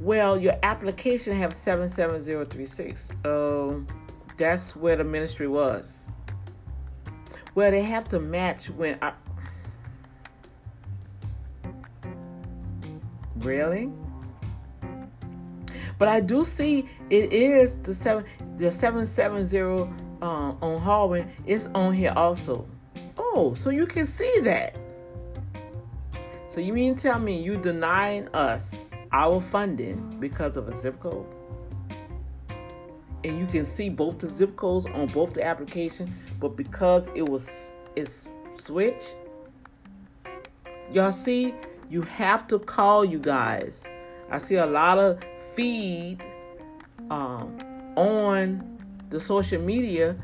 [0.00, 3.10] Well, your application have 77036.
[3.24, 3.88] Um,
[4.36, 5.92] that's where the ministry was.
[7.54, 9.12] Well, they have to match when I,
[13.36, 13.90] Really?
[15.98, 18.24] But I do see it is the seven
[18.56, 19.92] the seven seven zero
[20.22, 22.66] um, on Harwin is on here also.
[23.18, 24.78] Oh, so you can see that.
[26.52, 28.74] So you mean tell me you denying us
[29.12, 31.26] our funding because of a zip code?
[33.24, 37.28] And you can see both the zip codes on both the application, but because it
[37.28, 37.48] was
[37.96, 38.26] it's
[38.60, 39.16] switched,
[40.92, 41.54] y'all see
[41.90, 43.82] you have to call you guys.
[44.30, 45.18] I see a lot of
[45.58, 46.18] feed
[47.10, 47.58] um,
[47.96, 48.78] on
[49.10, 50.14] the social media,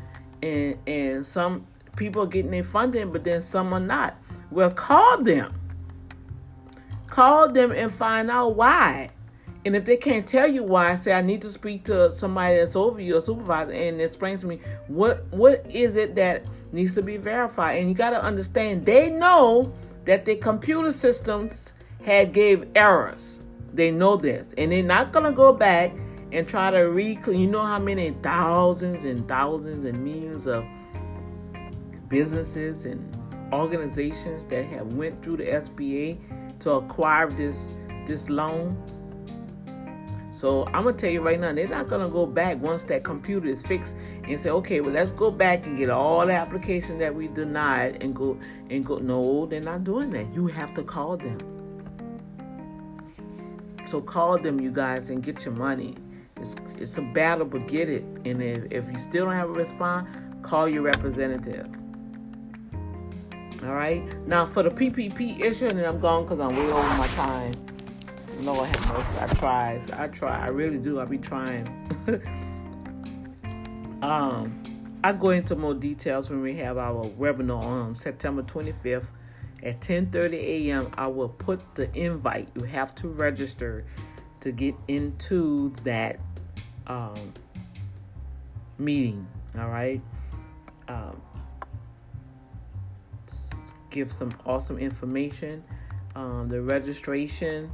[0.43, 1.67] and and some
[1.97, 4.17] people are getting their funding, but then some are not.
[4.53, 5.53] Well, call them.
[7.09, 9.11] Call them and find out why.
[9.65, 12.77] And if they can't tell you why, say I need to speak to somebody that's
[12.77, 17.03] over you, a supervisor, and explain to me what what is it that needs to
[17.03, 17.81] be verified.
[17.81, 19.73] And you got to understand, they know
[20.05, 21.73] that the computer systems
[22.05, 23.34] had gave errors.
[23.75, 25.93] They know this, and they're not gonna go back
[26.31, 27.41] and try to reclaim.
[27.41, 30.65] You know how many thousands and thousands and millions of
[32.09, 33.05] businesses and
[33.53, 36.19] organizations that have went through the SBA
[36.61, 37.75] to acquire this
[38.07, 38.77] this loan.
[40.31, 43.49] So I'm gonna tell you right now, they're not gonna go back once that computer
[43.49, 43.95] is fixed
[44.25, 48.03] and say, okay, well let's go back and get all the applications that we denied
[48.03, 48.39] and go
[48.71, 48.99] and go.
[48.99, 50.33] No, they're not doing that.
[50.33, 51.39] You have to call them.
[53.87, 55.97] So call them, you guys, and get your money.
[56.37, 58.03] It's, it's a battle, but get it.
[58.25, 60.09] And if, if you still don't have a response,
[60.43, 61.69] call your representative.
[63.63, 64.03] All right.
[64.27, 67.55] Now for the PPP issue, and then I'm gone because I'm way over my time.
[68.41, 69.21] Lord have mercy.
[69.21, 69.83] I try.
[69.93, 70.45] I try.
[70.45, 71.01] I really do.
[71.01, 71.67] I be trying.
[74.03, 74.61] um,
[75.03, 79.07] I go into more details when we have our webinar on September 25th
[79.65, 80.91] at 10:30 a.m.
[80.97, 82.49] I will put the invite.
[82.55, 83.85] You have to register
[84.41, 86.21] to get into that
[86.87, 87.33] um,
[88.79, 89.27] meeting.
[89.59, 90.01] All right.
[90.89, 91.21] Um,
[93.91, 95.65] give some awesome information.
[96.15, 97.71] Um, the registration.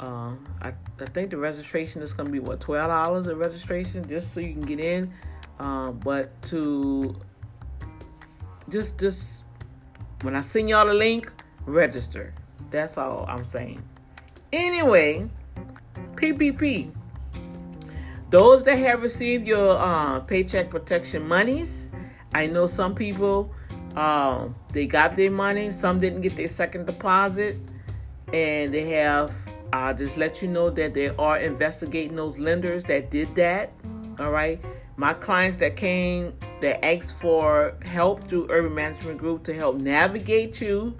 [0.00, 4.08] Uh, I, I think the registration is going to be what twelve dollars a registration
[4.08, 5.12] just so you can get in.
[5.60, 7.14] Uh, but to
[8.68, 9.41] just just
[10.22, 11.30] when I send y'all the link,
[11.66, 12.34] register.
[12.70, 13.82] That's all I'm saying.
[14.52, 15.28] Anyway,
[16.16, 16.92] PPP.
[18.30, 21.86] Those that have received your uh, paycheck protection monies,
[22.34, 23.52] I know some people
[23.96, 27.56] uh, they got their money, some didn't get their second deposit,
[28.32, 29.32] and they have.
[29.72, 33.72] I'll just let you know that they are investigating those lenders that did that.
[34.18, 34.62] All right,
[34.96, 40.60] my clients that came that asked for help through Urban Management Group to help navigate
[40.60, 40.96] you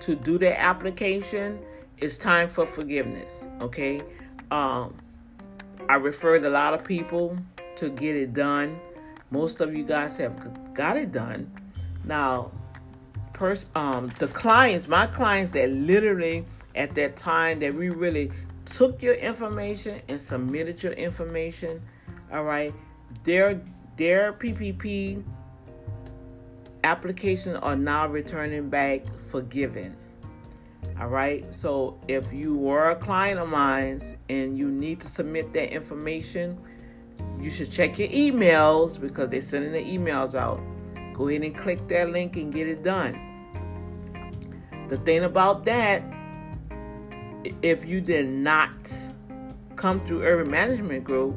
[0.00, 1.58] to do their application
[1.98, 3.32] it's time for forgiveness.
[3.60, 4.02] Okay.
[4.50, 4.94] Um,
[5.88, 7.36] I referred a lot of people
[7.76, 8.78] to get it done.
[9.30, 11.50] Most of you guys have got it done.
[12.04, 12.52] Now,
[13.32, 16.44] pers- um, the clients, my clients that literally
[16.74, 18.30] at that time that we really
[18.66, 21.80] took your information and submitted your information,
[22.30, 22.74] all right,
[23.24, 23.60] their
[23.96, 25.22] their PPP
[26.84, 29.96] applications are now returning back forgiven.
[31.00, 31.44] All right.
[31.52, 36.58] So if you were a client of mine and you need to submit that information,
[37.40, 40.60] you should check your emails because they're sending the emails out.
[41.14, 43.18] Go ahead and click that link and get it done.
[44.88, 46.02] The thing about that,
[47.62, 48.70] if you did not
[49.74, 51.36] come through Urban Management Group,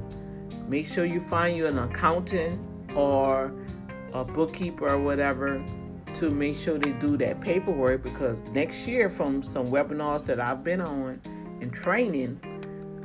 [0.69, 2.59] make sure you find you an accountant
[2.95, 3.51] or
[4.13, 5.63] a bookkeeper or whatever
[6.15, 10.63] to make sure they do that paperwork because next year from some webinars that I've
[10.63, 11.19] been on
[11.61, 12.39] and training,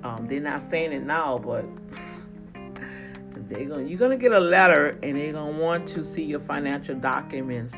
[0.05, 1.65] um, they're not saying it now, but
[3.49, 6.95] they're going you're gonna get a letter and they're gonna want to see your financial
[6.95, 7.75] documents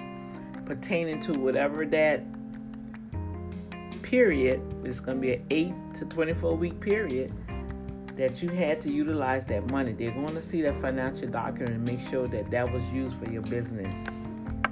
[0.64, 2.22] pertaining to whatever that
[4.02, 7.32] period, is gonna be an eight to 24 week period
[8.16, 9.92] that you had to utilize that money.
[9.92, 13.30] They're going to see that financial document and make sure that that was used for
[13.30, 13.94] your business.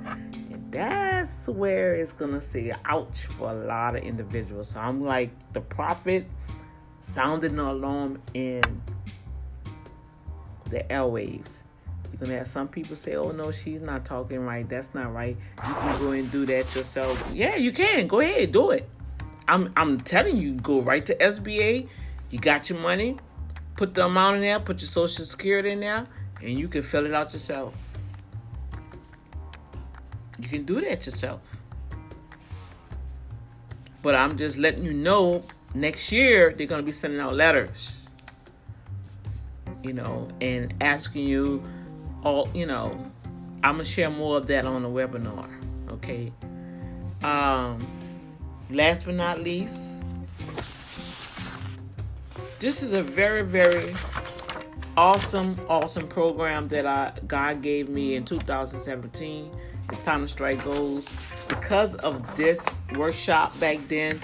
[0.06, 4.70] And that's where it's going to say ouch for a lot of individuals.
[4.70, 6.26] So I'm like the prophet
[7.02, 8.62] sounding the alarm in
[10.70, 11.50] the airwaves.
[12.10, 14.68] You're gonna have some people say, "Oh no, she's not talking right.
[14.68, 17.32] That's not right." You can go and do that yourself.
[17.34, 18.06] Yeah, you can.
[18.06, 18.88] Go ahead, do it.
[19.48, 21.88] I'm I'm telling you, go right to SBA.
[22.30, 23.18] You got your money.
[23.76, 26.06] Put the amount in there, put your social security in there,
[26.40, 27.74] and you can fill it out yourself.
[30.38, 31.40] You can do that yourself.
[34.02, 35.44] But I'm just letting you know
[35.74, 38.09] next year they're going to be sending out letters,
[39.82, 41.62] you know, and asking you
[42.22, 43.10] all, you know,
[43.62, 45.48] I'm going to share more of that on the webinar,
[45.90, 46.32] okay?
[47.22, 47.86] Um,
[48.70, 50.02] last but not least,
[52.59, 53.94] this is a very, very
[54.97, 59.51] awesome, awesome program that I God gave me in 2017.
[59.90, 61.09] It's time to strike goals.
[61.48, 64.20] Because of this workshop back then,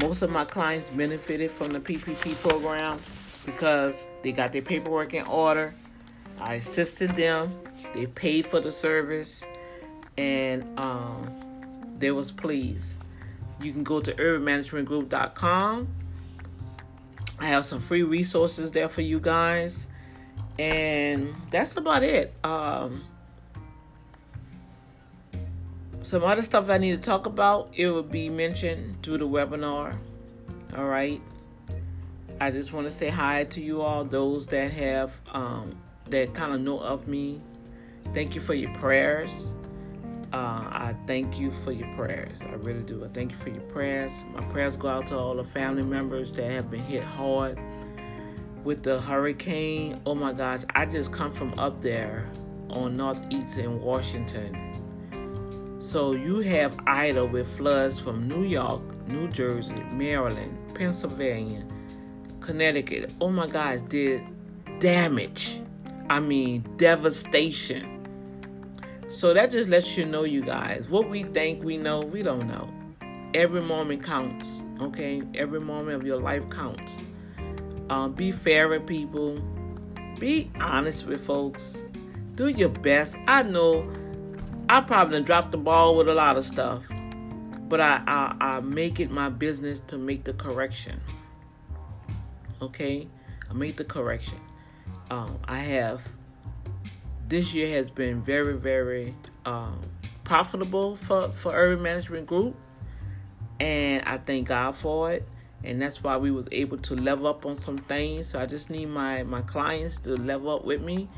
[0.00, 2.98] most of my clients benefited from the PPP program
[3.44, 5.74] because they got their paperwork in order.
[6.40, 7.54] I assisted them.
[7.92, 9.44] They paid for the service,
[10.16, 11.28] and um,
[11.96, 12.96] they was pleased.
[13.60, 15.88] You can go to urbanmanagementgroup.com
[17.38, 19.86] I have some free resources there for you guys.
[20.58, 22.32] And that's about it.
[22.44, 23.04] Um,
[26.02, 29.96] some other stuff I need to talk about, it will be mentioned through the webinar.
[30.76, 31.20] All right.
[32.40, 35.76] I just want to say hi to you all, those that have, um,
[36.10, 37.40] that kind of know of me.
[38.12, 39.52] Thank you for your prayers.
[40.34, 42.42] Uh, I thank you for your prayers.
[42.42, 43.04] I really do.
[43.04, 44.24] I thank you for your prayers.
[44.32, 47.56] My prayers go out to all the family members that have been hit hard
[48.64, 50.00] with the hurricane.
[50.04, 52.28] Oh my gosh, I just come from up there
[52.68, 55.78] on Northeast in Washington.
[55.78, 61.64] So you have Ida with floods from New York, New Jersey, Maryland, Pennsylvania,
[62.40, 63.12] Connecticut.
[63.20, 64.20] Oh my gosh, did
[64.80, 65.60] damage.
[66.10, 67.93] I mean, devastation
[69.14, 72.48] so that just lets you know, you guys, what we think we know, we don't
[72.48, 72.68] know.
[73.32, 75.22] Every moment counts, okay?
[75.34, 76.92] Every moment of your life counts.
[77.90, 79.38] Um, be fair with people.
[80.18, 81.78] Be honest with folks.
[82.34, 83.16] Do your best.
[83.28, 83.88] I know
[84.68, 86.84] I probably dropped the ball with a lot of stuff,
[87.68, 91.00] but I, I, I make it my business to make the correction.
[92.60, 93.06] Okay?
[93.48, 94.40] I make the correction.
[95.12, 96.02] Um, I have
[97.28, 99.14] this year has been very, very
[99.44, 99.80] um,
[100.24, 102.56] profitable for, for Urban Management Group.
[103.60, 105.28] And I thank God for it.
[105.62, 108.26] And that's why we was able to level up on some things.
[108.26, 111.08] So I just need my, my clients to level up with me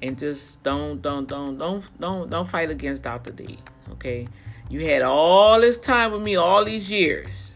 [0.00, 3.32] and just don't don't don't don't don't don't fight against Dr.
[3.32, 3.58] D.
[3.92, 4.28] Okay.
[4.70, 7.54] You had all this time with me all these years.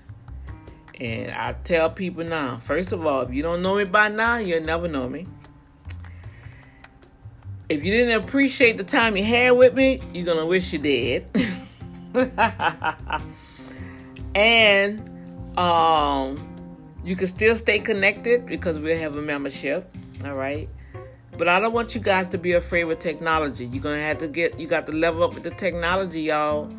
[1.01, 4.39] And I tell people now, first of all, if you don't know me by now,
[4.39, 5.27] you'll never know me
[7.73, 11.27] if you didn't appreciate the time you had with me, you're gonna wish you did.
[14.35, 16.37] and um,
[17.03, 19.91] you can still stay connected because we have a membership.
[20.25, 20.69] All right.
[21.39, 23.65] But I don't want you guys to be afraid with technology.
[23.65, 26.71] You're gonna have to get you got to level up with the technology, y'all.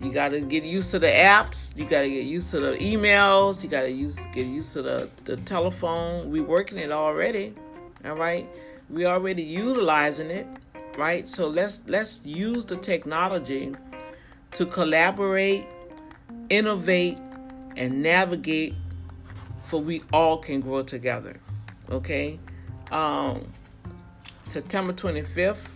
[0.00, 1.76] You got to get used to the apps.
[1.78, 3.62] You got to get used to the emails.
[3.62, 6.30] You got to use get used to the, the telephone.
[6.30, 7.54] We working it already.
[8.04, 8.46] All right.
[8.94, 10.46] We already utilizing it.
[10.96, 11.26] Right.
[11.26, 13.74] So let's let's use the technology
[14.52, 15.66] to collaborate,
[16.48, 17.18] innovate,
[17.76, 18.74] and navigate
[19.64, 21.40] for we all can grow together.
[21.90, 22.38] Okay.
[22.92, 23.50] Um,
[24.46, 25.66] September 25th,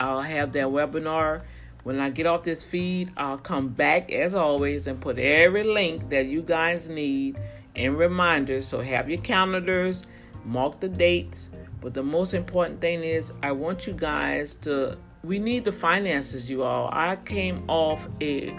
[0.00, 1.42] I'll have that webinar
[1.82, 6.10] when I get off this feed, I'll come back as always and put every link
[6.10, 7.38] that you guys need
[7.74, 8.66] and reminders.
[8.66, 10.04] So have your calendars,
[10.44, 11.49] mark the dates.
[11.80, 16.50] But the most important thing is, I want you guys to, we need the finances,
[16.50, 16.90] you all.
[16.92, 18.54] I came off a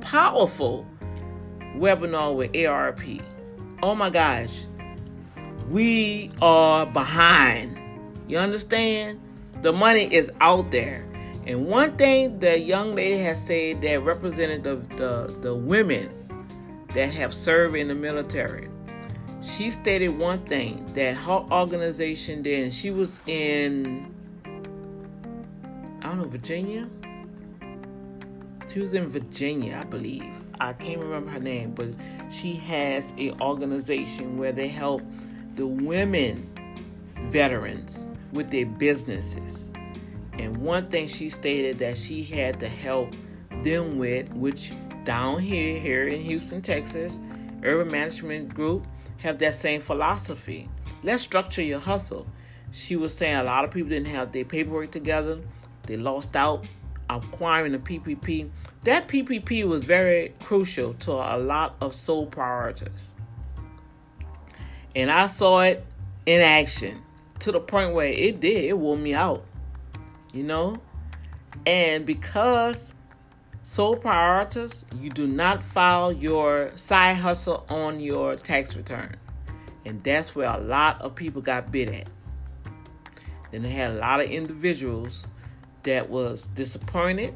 [0.00, 0.86] powerful
[1.76, 3.02] webinar with ARP.
[3.82, 4.66] Oh my gosh,
[5.70, 7.80] we are behind.
[8.26, 9.20] You understand?
[9.62, 11.06] The money is out there.
[11.46, 16.10] And one thing the young lady has said that represented the, the, the women
[16.94, 18.68] that have served in the military,
[19.44, 24.14] she stated one thing that her organization did, she was in,
[26.00, 26.88] I don't know, Virginia?
[28.72, 30.34] She was in Virginia, I believe.
[30.58, 31.88] I can't remember her name, but
[32.30, 35.02] she has a organization where they help
[35.56, 36.50] the women
[37.28, 39.72] veterans with their businesses.
[40.32, 43.14] And one thing she stated that she had to help
[43.62, 44.72] them with, which
[45.04, 47.20] down here, here in Houston, Texas,
[47.62, 48.86] Urban Management Group
[49.24, 50.68] have that same philosophy.
[51.02, 52.26] Let's structure your hustle.
[52.70, 55.40] She was saying a lot of people didn't have their paperwork together.
[55.82, 56.64] They lost out
[57.10, 58.50] acquiring the PPP.
[58.84, 63.10] That PPP was very crucial to a lot of sole proprietors.
[64.94, 65.84] And I saw it
[66.24, 67.02] in action
[67.40, 69.44] to the point where it did, it wore me out
[70.34, 70.76] you know?
[71.64, 72.92] And because
[73.64, 79.16] sole proprietors, you do not file your side hustle on your tax return.
[79.86, 82.08] And that's where a lot of people got bit at.
[83.50, 85.26] Then they had a lot of individuals
[85.82, 87.34] that was disappointed.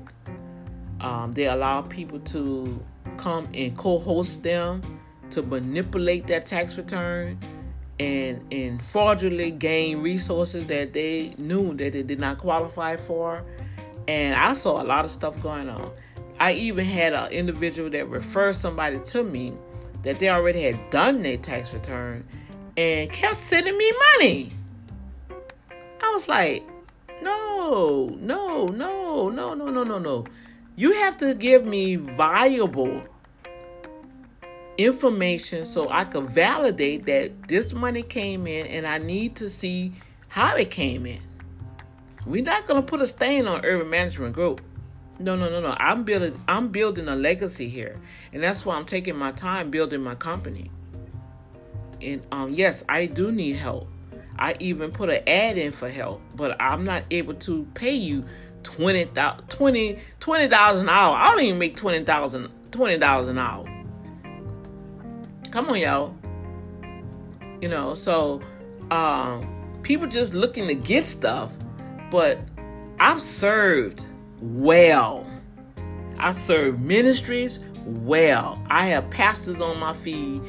[1.00, 2.84] Um, they allowed people to
[3.16, 5.00] come and co-host them
[5.30, 7.38] to manipulate that tax return
[8.00, 13.44] and and fraudulently gain resources that they knew that they did not qualify for.
[14.06, 15.92] And I saw a lot of stuff going on.
[16.40, 19.54] I even had an individual that referred somebody to me
[20.02, 22.24] that they already had done their tax return
[22.76, 24.52] and kept sending me money.
[26.02, 26.64] I was like,
[27.20, 30.24] no, no, no, no, no, no, no, no.
[30.76, 33.02] You have to give me viable
[34.78, 39.92] information so I could validate that this money came in and I need to see
[40.28, 41.20] how it came in.
[42.24, 44.60] We're not gonna put a stain on urban management group.
[45.20, 45.74] No, no, no, no.
[45.78, 48.00] I'm building I'm building a legacy here.
[48.32, 50.70] And that's why I'm taking my time building my company.
[52.00, 53.88] And um yes, I do need help.
[54.38, 58.24] I even put an ad in for help, but I'm not able to pay you
[58.62, 59.06] 20
[59.48, 61.16] 20 $20 an hour.
[61.16, 63.64] I don't even make $20,000 $20 an hour.
[65.50, 66.14] Come on, y'all.
[67.60, 68.40] You know, so
[68.92, 71.50] um, people just looking to get stuff,
[72.10, 72.38] but
[73.00, 74.06] I've served
[74.40, 75.26] well.
[76.18, 78.60] I serve ministries well.
[78.68, 80.42] I have pastors on my feed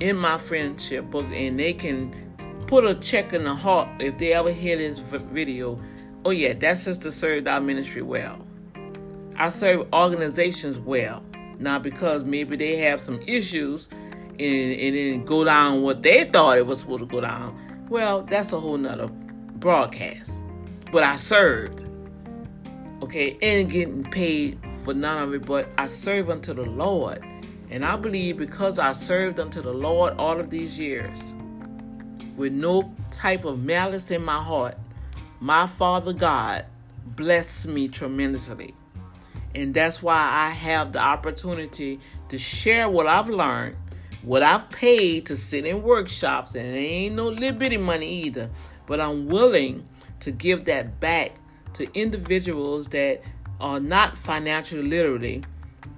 [0.00, 2.12] in my friendship book, and they can
[2.66, 5.80] put a check in the heart if they ever hear this video.
[6.24, 8.44] Oh yeah, that sister served our ministry well.
[9.36, 11.22] I serve organizations well.
[11.58, 13.88] Now because maybe they have some issues
[14.38, 17.86] and, and then go down what they thought it was supposed to go down.
[17.88, 20.42] Well, that's a whole nother broadcast.
[20.92, 21.86] But I served.
[23.02, 27.24] Okay, and getting paid for none of it, but I serve unto the Lord.
[27.70, 31.32] And I believe because I served unto the Lord all of these years,
[32.36, 34.78] with no type of malice in my heart,
[35.40, 36.64] my Father God
[37.04, 38.74] blessed me tremendously.
[39.54, 41.98] And that's why I have the opportunity
[42.28, 43.76] to share what I've learned
[44.26, 48.50] what I've paid to sit in workshops, and it ain't no little bitty money either,
[48.84, 49.86] but I'm willing
[50.18, 51.36] to give that back
[51.76, 53.22] to individuals that
[53.60, 55.42] are not financially literally,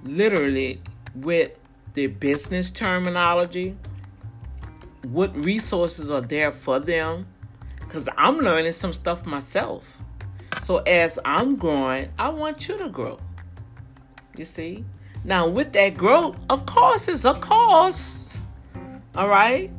[0.03, 0.81] literally
[1.15, 1.51] with
[1.93, 3.75] their business terminology,
[5.03, 7.25] what resources are there for them,
[7.79, 9.97] because I'm learning some stuff myself.
[10.61, 13.19] So as I'm growing, I want you to grow.
[14.37, 14.85] You see?
[15.23, 18.41] Now, with that growth, of course, it's a cost.
[19.15, 19.71] All right.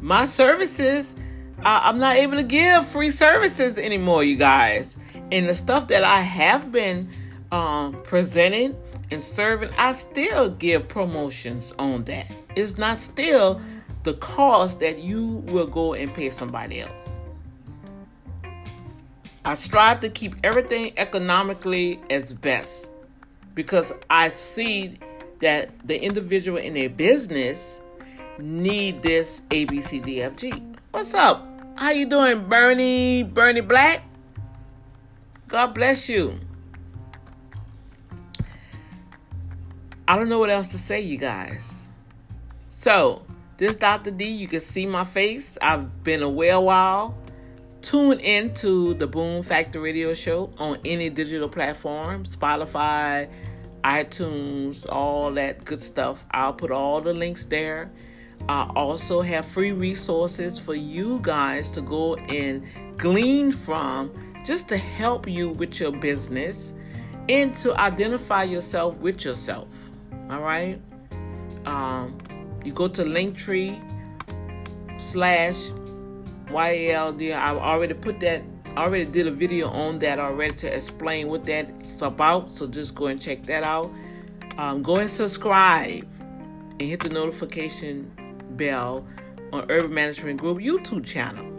[0.00, 1.16] My services,
[1.62, 4.96] I'm not able to give free services anymore, you guys.
[5.34, 7.08] And the stuff that I have been
[7.50, 8.76] um, presenting
[9.10, 12.30] and serving, I still give promotions on that.
[12.54, 13.60] It's not still
[14.04, 17.12] the cost that you will go and pay somebody else.
[19.44, 22.92] I strive to keep everything economically as best
[23.56, 25.00] because I see
[25.40, 27.80] that the individual in a business
[28.38, 30.76] need this ABCDFG.
[30.92, 31.44] What's up?
[31.74, 33.24] How you doing, Bernie?
[33.24, 34.04] Bernie Black?
[35.54, 36.40] God bless you.
[40.08, 41.72] I don't know what else to say, you guys.
[42.70, 43.22] So,
[43.56, 44.10] this Dr.
[44.10, 45.56] D, you can see my face.
[45.62, 47.16] I've been away a while.
[47.82, 53.30] Tune into the Boom Factor Radio Show on any digital platform Spotify,
[53.84, 56.24] iTunes, all that good stuff.
[56.32, 57.92] I'll put all the links there.
[58.48, 62.64] I also have free resources for you guys to go and
[62.98, 66.74] glean from just to help you with your business
[67.28, 69.68] and to identify yourself with yourself.
[70.30, 70.80] All right.
[71.64, 72.18] Um,
[72.64, 73.80] you go to Linktree
[75.00, 75.70] slash
[76.46, 77.34] YLD.
[77.34, 78.42] I already put that.
[78.76, 82.50] I already did a video on that already to explain what that's about.
[82.50, 83.90] So just go and check that out.
[84.58, 86.06] Um, go and subscribe
[86.78, 88.10] and hit the notification
[88.52, 89.06] bell
[89.52, 91.53] on Urban Management Group YouTube channel.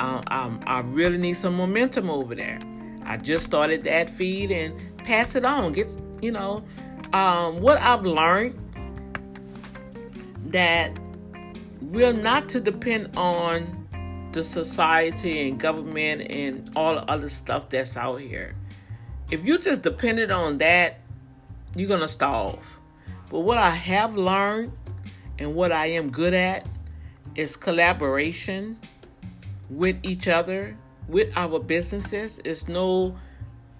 [0.00, 2.58] Um, I really need some momentum over there.
[3.04, 5.72] I just started that feed and pass it on.
[5.72, 5.90] Get
[6.22, 6.64] you know
[7.12, 8.58] um, what I've learned
[10.46, 10.98] that
[11.82, 13.76] we're not to depend on
[14.32, 18.54] the society and government and all the other stuff that's out here.
[19.30, 21.00] If you just depended on that,
[21.76, 22.78] you're gonna starve.
[23.28, 24.72] But what I have learned
[25.38, 26.66] and what I am good at
[27.34, 28.78] is collaboration
[29.70, 30.76] with each other,
[31.08, 32.40] with our businesses.
[32.44, 33.16] It's no,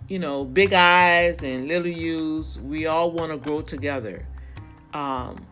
[0.09, 2.59] you know, big eyes and little U's.
[2.61, 4.27] We all want to grow together.
[4.95, 5.47] Um,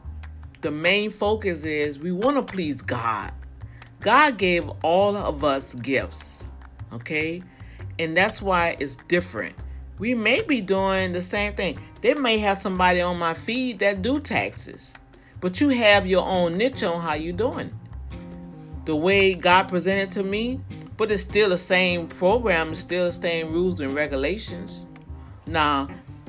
[0.60, 3.32] the main focus is we want to please God.
[4.01, 6.48] God gave all of us gifts,
[6.93, 7.43] okay?
[7.98, 9.55] And that's why it's different.
[9.98, 11.81] We may be doing the same thing.
[12.01, 14.94] They may have somebody on my feed that do taxes.
[15.40, 17.77] But you have your own niche on how you doing.
[18.89, 20.60] The way God presented to me,
[20.97, 24.86] but it's still the same program, still the same rules and regulations.
[25.47, 25.89] Now,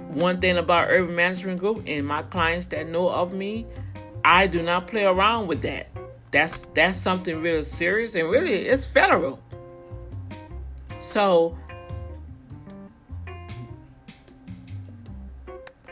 [0.10, 3.66] one thing about Urban Management Group and my clients that know of me,
[4.26, 5.88] I do not play around with that.
[6.32, 9.40] That's that's something really serious and really it's federal.
[11.00, 11.58] So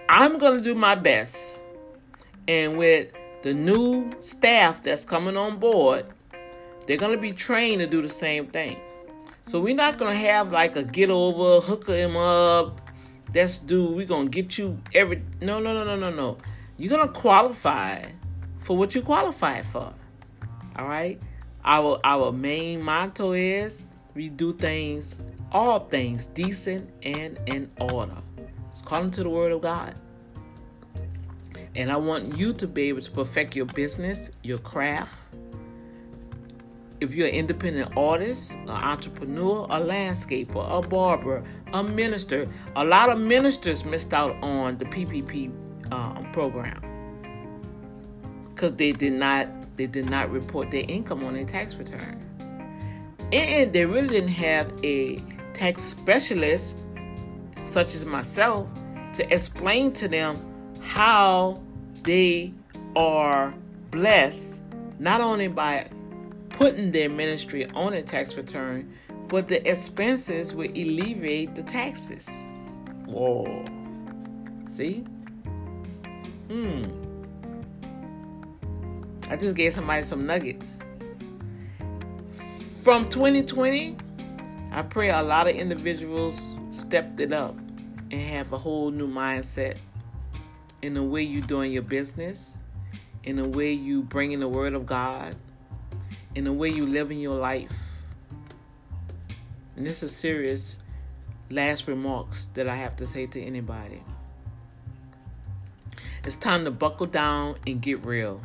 [0.10, 1.62] I'm gonna do my best
[2.46, 3.14] and with
[3.44, 6.08] the new staff that's coming on board,
[6.88, 8.78] they're going to be trained to do the same thing.
[9.44, 12.82] So we're not going to have like a get over, hook him up.
[13.32, 16.38] That's do we're going to get you every No, no, no, no, no, no.
[16.78, 18.04] You're going to qualify
[18.60, 19.94] for what you qualify for.
[20.78, 21.22] All right?
[21.64, 23.86] Our our main motto is
[24.16, 25.18] we do things
[25.52, 28.18] all things decent and in order.
[28.70, 29.96] It's according to the word of God.
[31.76, 35.14] And I want you to be able to perfect your business, your craft.
[37.00, 41.44] If you're an independent artist, an entrepreneur, a landscaper, a barber,
[41.74, 45.52] a minister, a lot of ministers missed out on the PPP
[45.92, 46.82] um, program.
[48.50, 52.20] Because they did not they did not report their income on their tax return,
[53.32, 55.22] and they really didn't have a
[55.54, 56.80] tax specialist
[57.62, 58.68] such as myself
[59.14, 60.38] to explain to them
[60.82, 61.62] how
[62.04, 62.52] they
[62.96, 63.54] are
[63.92, 64.64] blessed
[65.00, 65.88] not only by
[66.58, 68.92] putting their ministry on a tax return,
[69.28, 72.76] but the expenses will alleviate the taxes.
[73.06, 73.64] Whoa.
[74.68, 75.06] See?
[76.50, 76.84] Hmm.
[79.30, 80.80] I just gave somebody some nuggets.
[82.84, 83.96] From 2020,
[84.72, 87.56] I pray a lot of individuals stepped it up
[88.10, 89.78] and have a whole new mindset
[90.82, 92.58] in the way you doing your business,
[93.26, 95.36] in the way you bringing the word of God,
[96.38, 97.74] in the way you live in your life.
[99.76, 100.78] And this is serious
[101.50, 104.04] last remarks that I have to say to anybody.
[106.26, 108.40] It's time to buckle down and get real.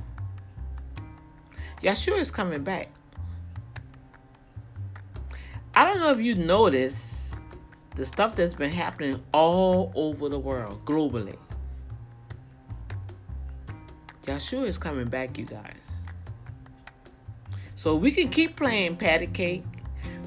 [1.83, 2.89] Yeshua is coming back.
[5.75, 7.35] I don't know if you noticed
[7.95, 11.37] the stuff that's been happening all over the world, globally.
[14.23, 16.02] Yeshua is coming back, you guys.
[17.83, 19.65] So we can keep playing patty cake.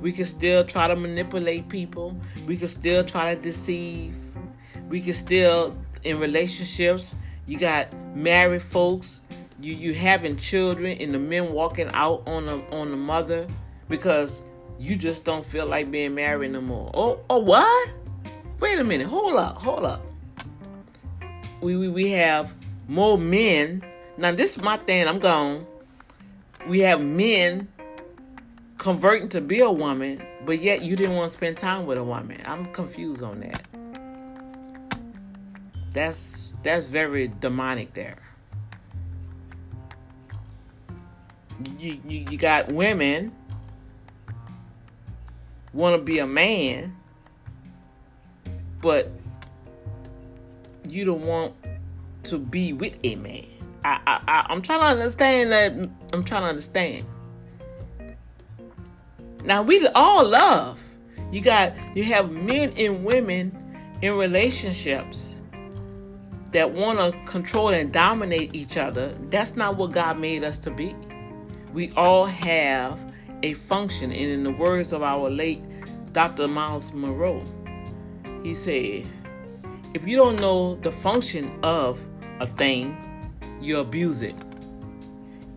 [0.02, 2.14] We can still try to manipulate people.
[2.46, 4.14] We can still try to deceive.
[4.90, 5.74] We can still
[6.04, 7.16] in relationships.
[7.46, 9.22] You got married folks.
[9.62, 13.48] You you having children, and the men walking out on the on the mother
[13.88, 14.44] because
[14.78, 16.92] you just don't feel like being married no more.
[16.94, 17.90] Oh, oh, what?
[18.60, 19.08] Wait a minute.
[19.08, 19.60] Hold up.
[19.60, 20.06] Hold up.
[21.62, 22.54] We we, we have
[22.90, 23.82] more men.
[24.18, 25.08] Now this is my thing.
[25.08, 25.66] I'm gone.
[26.68, 27.68] We have men
[28.78, 32.04] converting to be a woman, but yet you didn't want to spend time with a
[32.04, 32.42] woman.
[32.46, 33.62] I'm confused on that.
[35.92, 38.18] That's that's very demonic there.
[41.80, 43.32] You, you, you got women
[45.74, 46.96] want to be a man,
[48.82, 49.12] but
[50.90, 51.54] you don't want
[52.24, 53.55] to be with a man.
[53.86, 55.74] I, I, I'm trying to understand that.
[56.12, 57.06] I'm trying to understand.
[59.44, 60.82] Now we all love.
[61.32, 63.56] You got you have men and women
[64.02, 65.40] in relationships
[66.52, 69.16] that want to control and dominate each other.
[69.30, 70.96] That's not what God made us to be.
[71.72, 73.00] We all have
[73.44, 75.62] a function, and in the words of our late
[76.12, 76.48] Dr.
[76.48, 77.44] Myles Munroe,
[78.42, 79.06] he said,
[79.94, 82.04] "If you don't know the function of
[82.40, 82.98] a thing,
[83.62, 84.36] you abuse it."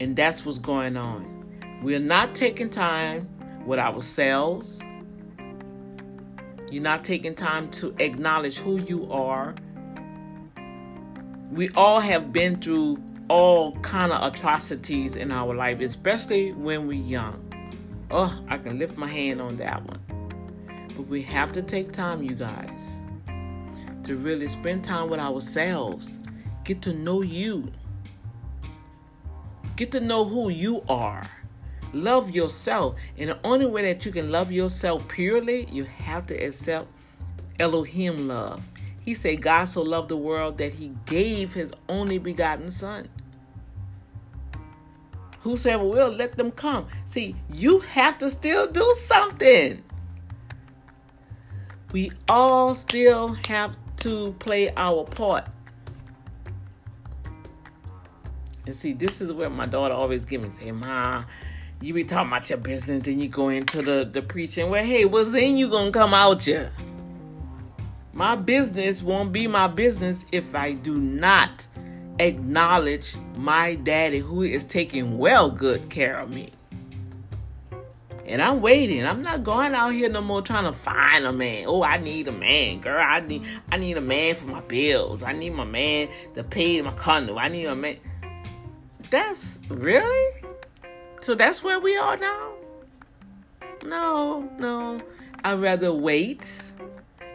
[0.01, 1.45] And that's what's going on.
[1.83, 3.29] We're not taking time
[3.67, 4.81] with ourselves.
[6.71, 9.55] You're not taking time to acknowledge who you are.
[11.51, 17.03] We all have been through all kind of atrocities in our life, especially when we're
[17.03, 17.43] young.
[18.11, 20.01] Oh, I can lift my hand on that one.
[20.97, 22.83] But we have to take time, you guys,
[24.05, 26.19] to really spend time with ourselves.
[26.65, 27.71] Get to know you.
[29.79, 31.31] Get to know who you are.
[31.93, 32.97] Love yourself.
[33.17, 36.89] And the only way that you can love yourself purely, you have to accept
[37.61, 38.61] Elohim love.
[39.05, 43.09] He said, God so loved the world that he gave his only begotten Son.
[45.43, 46.89] Whosoever will, let them come.
[47.05, 49.85] See, you have to still do something.
[51.93, 55.47] We all still have to play our part.
[58.69, 61.25] And see, this is where my daughter always give me say, Ma,
[61.81, 64.69] you be talking about your business, then you go into the, the preaching.
[64.69, 66.67] Well, hey, what's in you gonna come out ya?
[68.13, 71.67] My business won't be my business if I do not
[72.19, 76.51] acknowledge my daddy who is taking well good care of me.
[78.27, 79.07] And I'm waiting.
[79.07, 81.65] I'm not going out here no more trying to find a man.
[81.67, 83.03] Oh, I need a man, girl.
[83.03, 85.23] I need I need a man for my bills.
[85.23, 87.39] I need my man to pay my condo.
[87.39, 87.97] I need a man.
[89.11, 90.43] That's really
[91.21, 92.53] so that's where we are now?
[93.85, 95.01] No, no.
[95.45, 96.63] I'd rather wait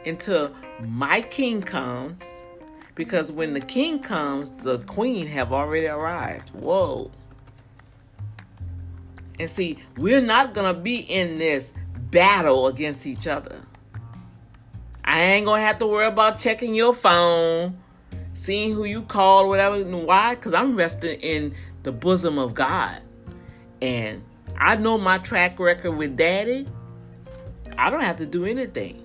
[0.06, 2.24] until my king comes
[2.96, 6.52] because when the king comes, the queen have already arrived.
[6.52, 7.12] Whoa.
[9.40, 11.74] And see, we're not going to be in this
[12.12, 13.66] battle against each other.
[15.04, 17.78] I ain't going to have to worry about checking your phone,
[18.34, 19.76] seeing who you called, whatever.
[19.78, 20.36] And Why?
[20.36, 21.54] Because I'm resting in
[21.84, 23.02] the bosom of God.
[23.82, 24.24] And
[24.58, 26.68] I know my track record with daddy.
[27.78, 29.00] I don't have to do anything.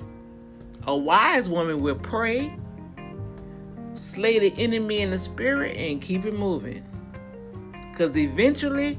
[0.86, 2.54] A wise woman will pray,
[3.94, 6.84] slay the enemy in the spirit, and keep it moving.
[7.90, 8.98] Because eventually,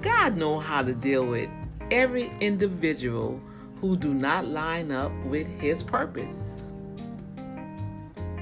[0.00, 1.48] God know how to deal with
[1.90, 3.40] every individual
[3.80, 6.64] who do not line up with his purpose.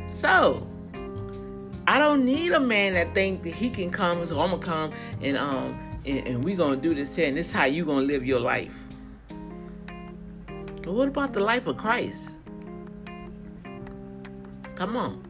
[0.09, 0.67] So,
[1.89, 4.93] I don't need a man that think that he can come, so I'm gonna come
[5.23, 8.07] and um and, and we're gonna do this here, and this is how you gonna
[8.07, 8.77] live your life.
[10.83, 12.37] But what about the life of Christ?
[14.77, 15.23] Come on.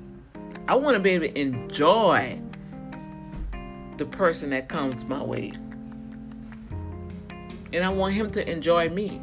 [0.68, 2.38] I want to be able to enjoy
[3.96, 5.52] the person that comes my way.
[7.72, 9.20] And I want him to enjoy me.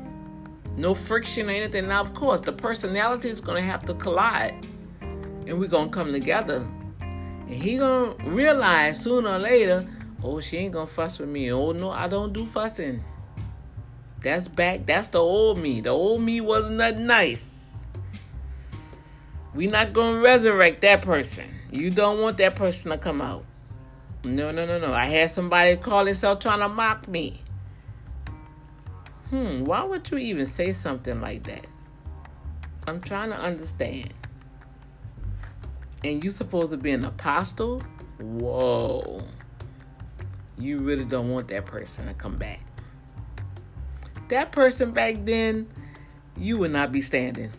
[0.78, 1.88] No friction or anything.
[1.88, 4.66] Now, of course, the personality is to have to collide.
[5.02, 6.66] And we're to come together.
[7.54, 9.88] He to realize sooner or later
[10.24, 11.52] Oh, she ain't gonna fuss with me.
[11.52, 13.04] Oh no, I don't do fussing.
[14.22, 14.86] That's back.
[14.86, 15.82] That's the old me.
[15.82, 17.84] The old me wasn't that nice.
[19.54, 21.50] We not gonna resurrect that person.
[21.72, 23.44] You don't want that person to come out.
[24.24, 24.94] No, no, no, no.
[24.94, 27.42] I had somebody call himself trying to mock me.
[29.30, 31.68] Hmm, why would you even say something like that?
[32.88, 34.14] I'm trying to understand.
[36.04, 37.82] And you supposed to be an apostle?
[38.20, 39.24] Whoa
[40.58, 42.60] you really don't want that person to come back.
[44.30, 45.68] That person back then,
[46.38, 47.52] you would not be standing.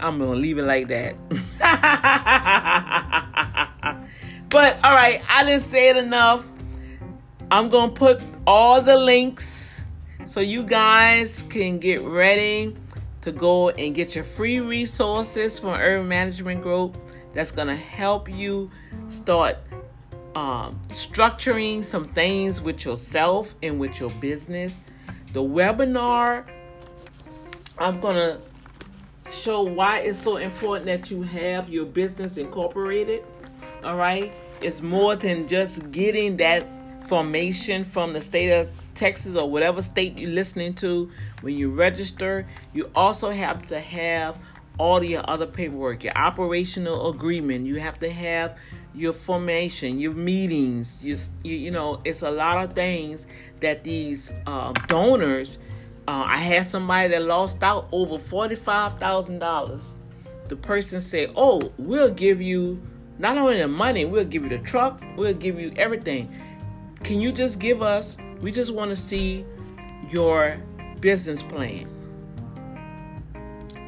[0.00, 1.14] I'm gonna leave it like that.
[4.50, 6.46] But all right, I didn't say it enough.
[7.50, 9.82] I'm gonna put all the links
[10.26, 12.76] so you guys can get ready
[13.22, 16.96] to go and get your free resources from Urban Management Group
[17.34, 18.70] that's gonna help you
[19.08, 19.56] start
[20.34, 24.80] um, structuring some things with yourself and with your business.
[25.32, 26.44] The webinar,
[27.78, 28.38] I'm gonna
[29.30, 33.24] show why it's so important that you have your business incorporated.
[33.82, 36.66] All right, it's more than just getting that
[37.04, 41.10] formation from the state of Texas or whatever state you're listening to.
[41.42, 44.38] When you register, you also have to have
[44.78, 47.66] all your other paperwork, your operational agreement.
[47.66, 48.58] You have to have
[48.94, 51.04] your formation, your meetings.
[51.04, 53.26] You, you, you know, it's a lot of things
[53.60, 55.58] that these uh, donors.
[56.06, 59.94] Uh, I had somebody that lost out over forty-five thousand dollars.
[60.48, 62.82] The person said, "Oh, we'll give you
[63.18, 66.34] not only the money, we'll give you the truck, we'll give you everything.
[67.02, 68.16] Can you just give us?
[68.42, 69.46] We just want to see
[70.10, 70.58] your
[71.00, 71.93] business plan."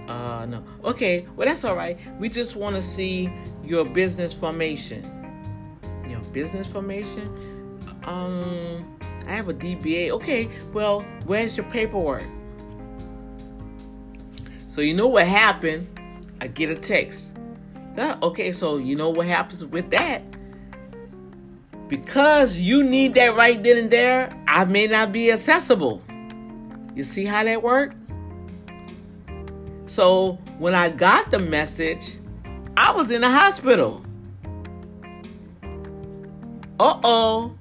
[0.09, 0.65] Uh, no.
[0.85, 1.99] Okay, well, that's all right.
[2.19, 3.31] We just want to see
[3.65, 5.03] your business formation.
[6.09, 7.29] Your business formation?
[8.05, 8.97] Um,
[9.27, 10.11] I have a DBA.
[10.11, 12.25] Okay, well, where's your paperwork?
[14.69, 15.89] So, you know what happened?
[16.41, 17.35] I get a text.
[17.99, 20.23] Okay, so you know what happens with that?
[21.89, 26.03] Because you need that right then and there, I may not be accessible.
[26.95, 27.95] You see how that works?
[29.87, 32.17] So when I got the message,
[32.77, 34.05] I was in the hospital.
[36.79, 37.57] Uh oh.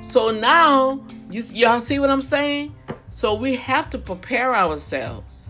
[0.00, 2.74] So now, you, y'all see what I'm saying?
[3.10, 5.48] So we have to prepare ourselves.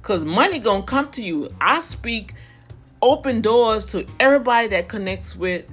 [0.00, 1.54] Because money gonna come to you.
[1.60, 2.34] I speak
[3.02, 5.64] open doors to everybody that connects with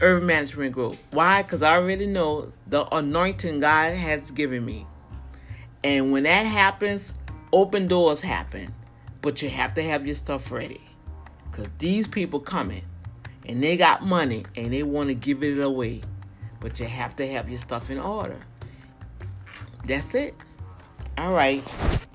[0.00, 0.96] Urban Management Group.
[1.12, 1.42] Why?
[1.42, 4.86] Because I already know the anointing God has given me.
[5.84, 7.14] And when that happens,
[7.56, 8.74] open doors happen,
[9.22, 10.82] but you have to have your stuff ready.
[11.50, 12.82] Because these people coming
[13.46, 16.02] and they got money and they want to give it away.
[16.60, 18.38] But you have to have your stuff in order.
[19.86, 20.34] That's it.
[21.16, 21.64] All right.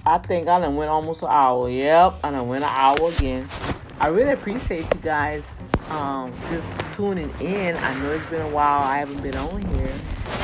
[0.05, 1.67] I think I done went almost an hour.
[1.67, 3.47] Yep, I done went an hour again.
[3.99, 5.43] I really appreciate you guys
[5.89, 7.77] um, just tuning in.
[7.77, 8.83] I know it's been a while.
[8.83, 9.93] I haven't been on here,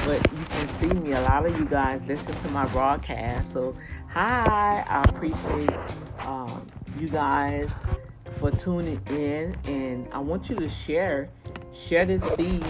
[0.06, 1.12] but you can see me.
[1.14, 3.76] A lot of you guys listen to my broadcast, so
[4.10, 5.70] Hi, I appreciate
[6.22, 6.66] um,
[6.98, 7.70] you guys
[8.40, 11.30] for tuning in, and I want you to share
[11.88, 12.66] share this feed.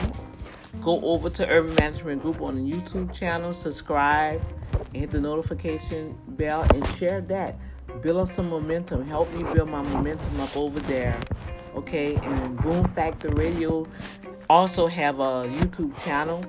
[0.82, 4.42] Go over to Urban Management Group on the YouTube channel, subscribe,
[4.74, 7.56] and hit the notification bell, and share that.
[8.02, 9.08] Build up some momentum.
[9.08, 11.18] Help me build my momentum up over there.
[11.76, 13.88] Okay, and Boom Factor Radio
[14.50, 16.44] also have a YouTube channel.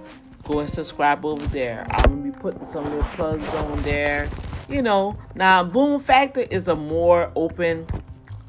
[0.44, 1.86] Go and subscribe over there.
[1.90, 4.28] I'm gonna be putting some little plugs on there
[4.68, 7.86] you know, now Boom Factor is a more open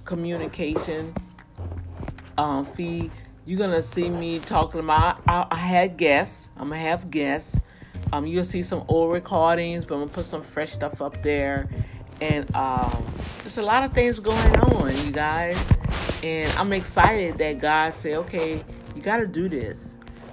[0.06, 1.14] communication
[2.38, 3.12] um, feed.
[3.46, 5.22] You're gonna see me talking about.
[5.28, 6.48] I, I had guests.
[6.58, 7.56] I'm gonna have guests.
[8.12, 11.70] Um, you'll see some old recordings, but I'm gonna put some fresh stuff up there.
[12.22, 13.06] And um,
[13.41, 15.58] there's a lot of things going on, you guys.
[16.22, 18.64] And I'm excited that God said, "Okay,
[18.96, 19.80] you got to do this."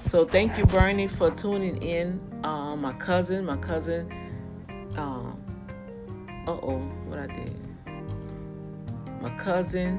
[0.08, 2.20] So thank you, Bernie, for tuning in.
[2.42, 4.10] Um, my cousin, my cousin.
[4.96, 5.45] Um,
[6.52, 7.56] oh, what I did.
[9.20, 9.98] My cousin,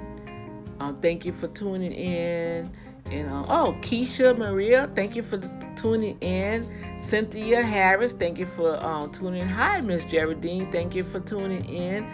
[0.79, 2.71] um, thank you for tuning in.
[3.11, 5.37] And uh, oh, Keisha Maria, thank you for
[5.75, 6.69] tuning in.
[6.97, 9.47] Cynthia Harris, thank you for um, tuning in.
[9.47, 12.05] Hi, Miss Geraldine, thank you for tuning in.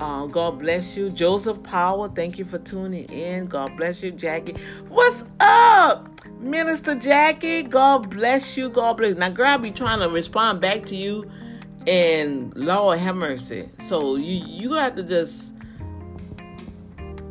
[0.00, 1.10] Uh, God bless you.
[1.10, 3.46] Joseph Powell, thank you for tuning in.
[3.46, 4.54] God bless you, Jackie.
[4.88, 7.64] What's up, Minister Jackie?
[7.64, 8.70] God bless you.
[8.70, 9.16] God bless.
[9.16, 11.28] Now, girl, I be trying to respond back to you
[11.88, 13.70] and Lord have mercy.
[13.86, 15.52] So you you have to just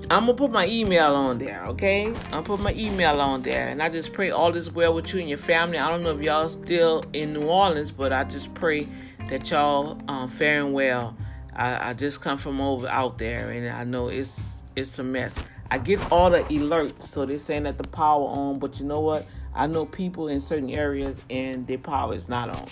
[0.10, 2.12] I'm gonna put my email on there, okay?
[2.32, 5.20] I'll put my email on there, and I just pray all is well with you
[5.20, 5.78] and your family.
[5.78, 8.88] I don't know if y'all still in New Orleans, but I just pray
[9.30, 11.16] that y'all um, faring well.
[11.54, 15.38] I, I just come from over out there, and I know it's it's a mess.
[15.70, 19.02] I get all the alerts, so they're saying that the power on, but you know
[19.02, 19.28] what?
[19.54, 22.68] I know people in certain areas and their power is not on.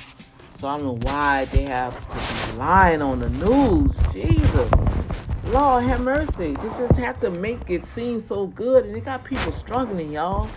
[0.55, 3.91] So I don't know why they have to be lying on the news.
[4.13, 4.71] Jesus.
[5.47, 6.55] Lord have mercy.
[6.55, 8.85] They just have to make it seem so good.
[8.85, 10.49] And they got people struggling, y'all.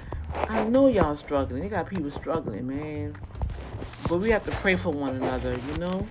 [0.48, 1.62] I know y'all struggling.
[1.62, 3.16] They got people struggling, man.
[4.08, 6.06] But we have to pray for one another, you know?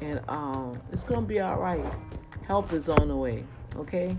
[0.00, 1.84] And um, it's going to be all right.
[2.46, 3.44] Help is on the way,
[3.76, 4.16] okay?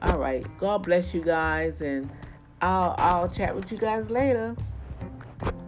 [0.00, 0.46] All right.
[0.60, 1.80] God bless you guys.
[1.80, 2.08] And
[2.60, 4.54] I'll I'll chat with you guys later.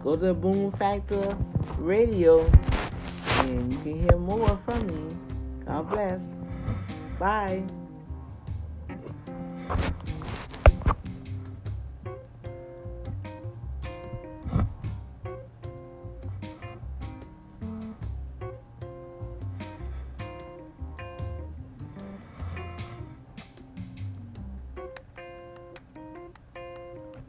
[0.03, 1.37] Go to Boom Factor
[1.77, 2.49] Radio
[3.39, 5.15] and you can hear more from me.
[5.65, 6.21] God bless.
[7.19, 7.63] Bye.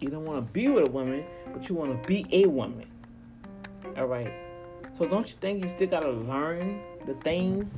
[0.01, 2.87] You don't want to be with a woman, but you want to be a woman.
[3.97, 4.33] All right.
[4.97, 7.73] So don't you think you still gotta learn the things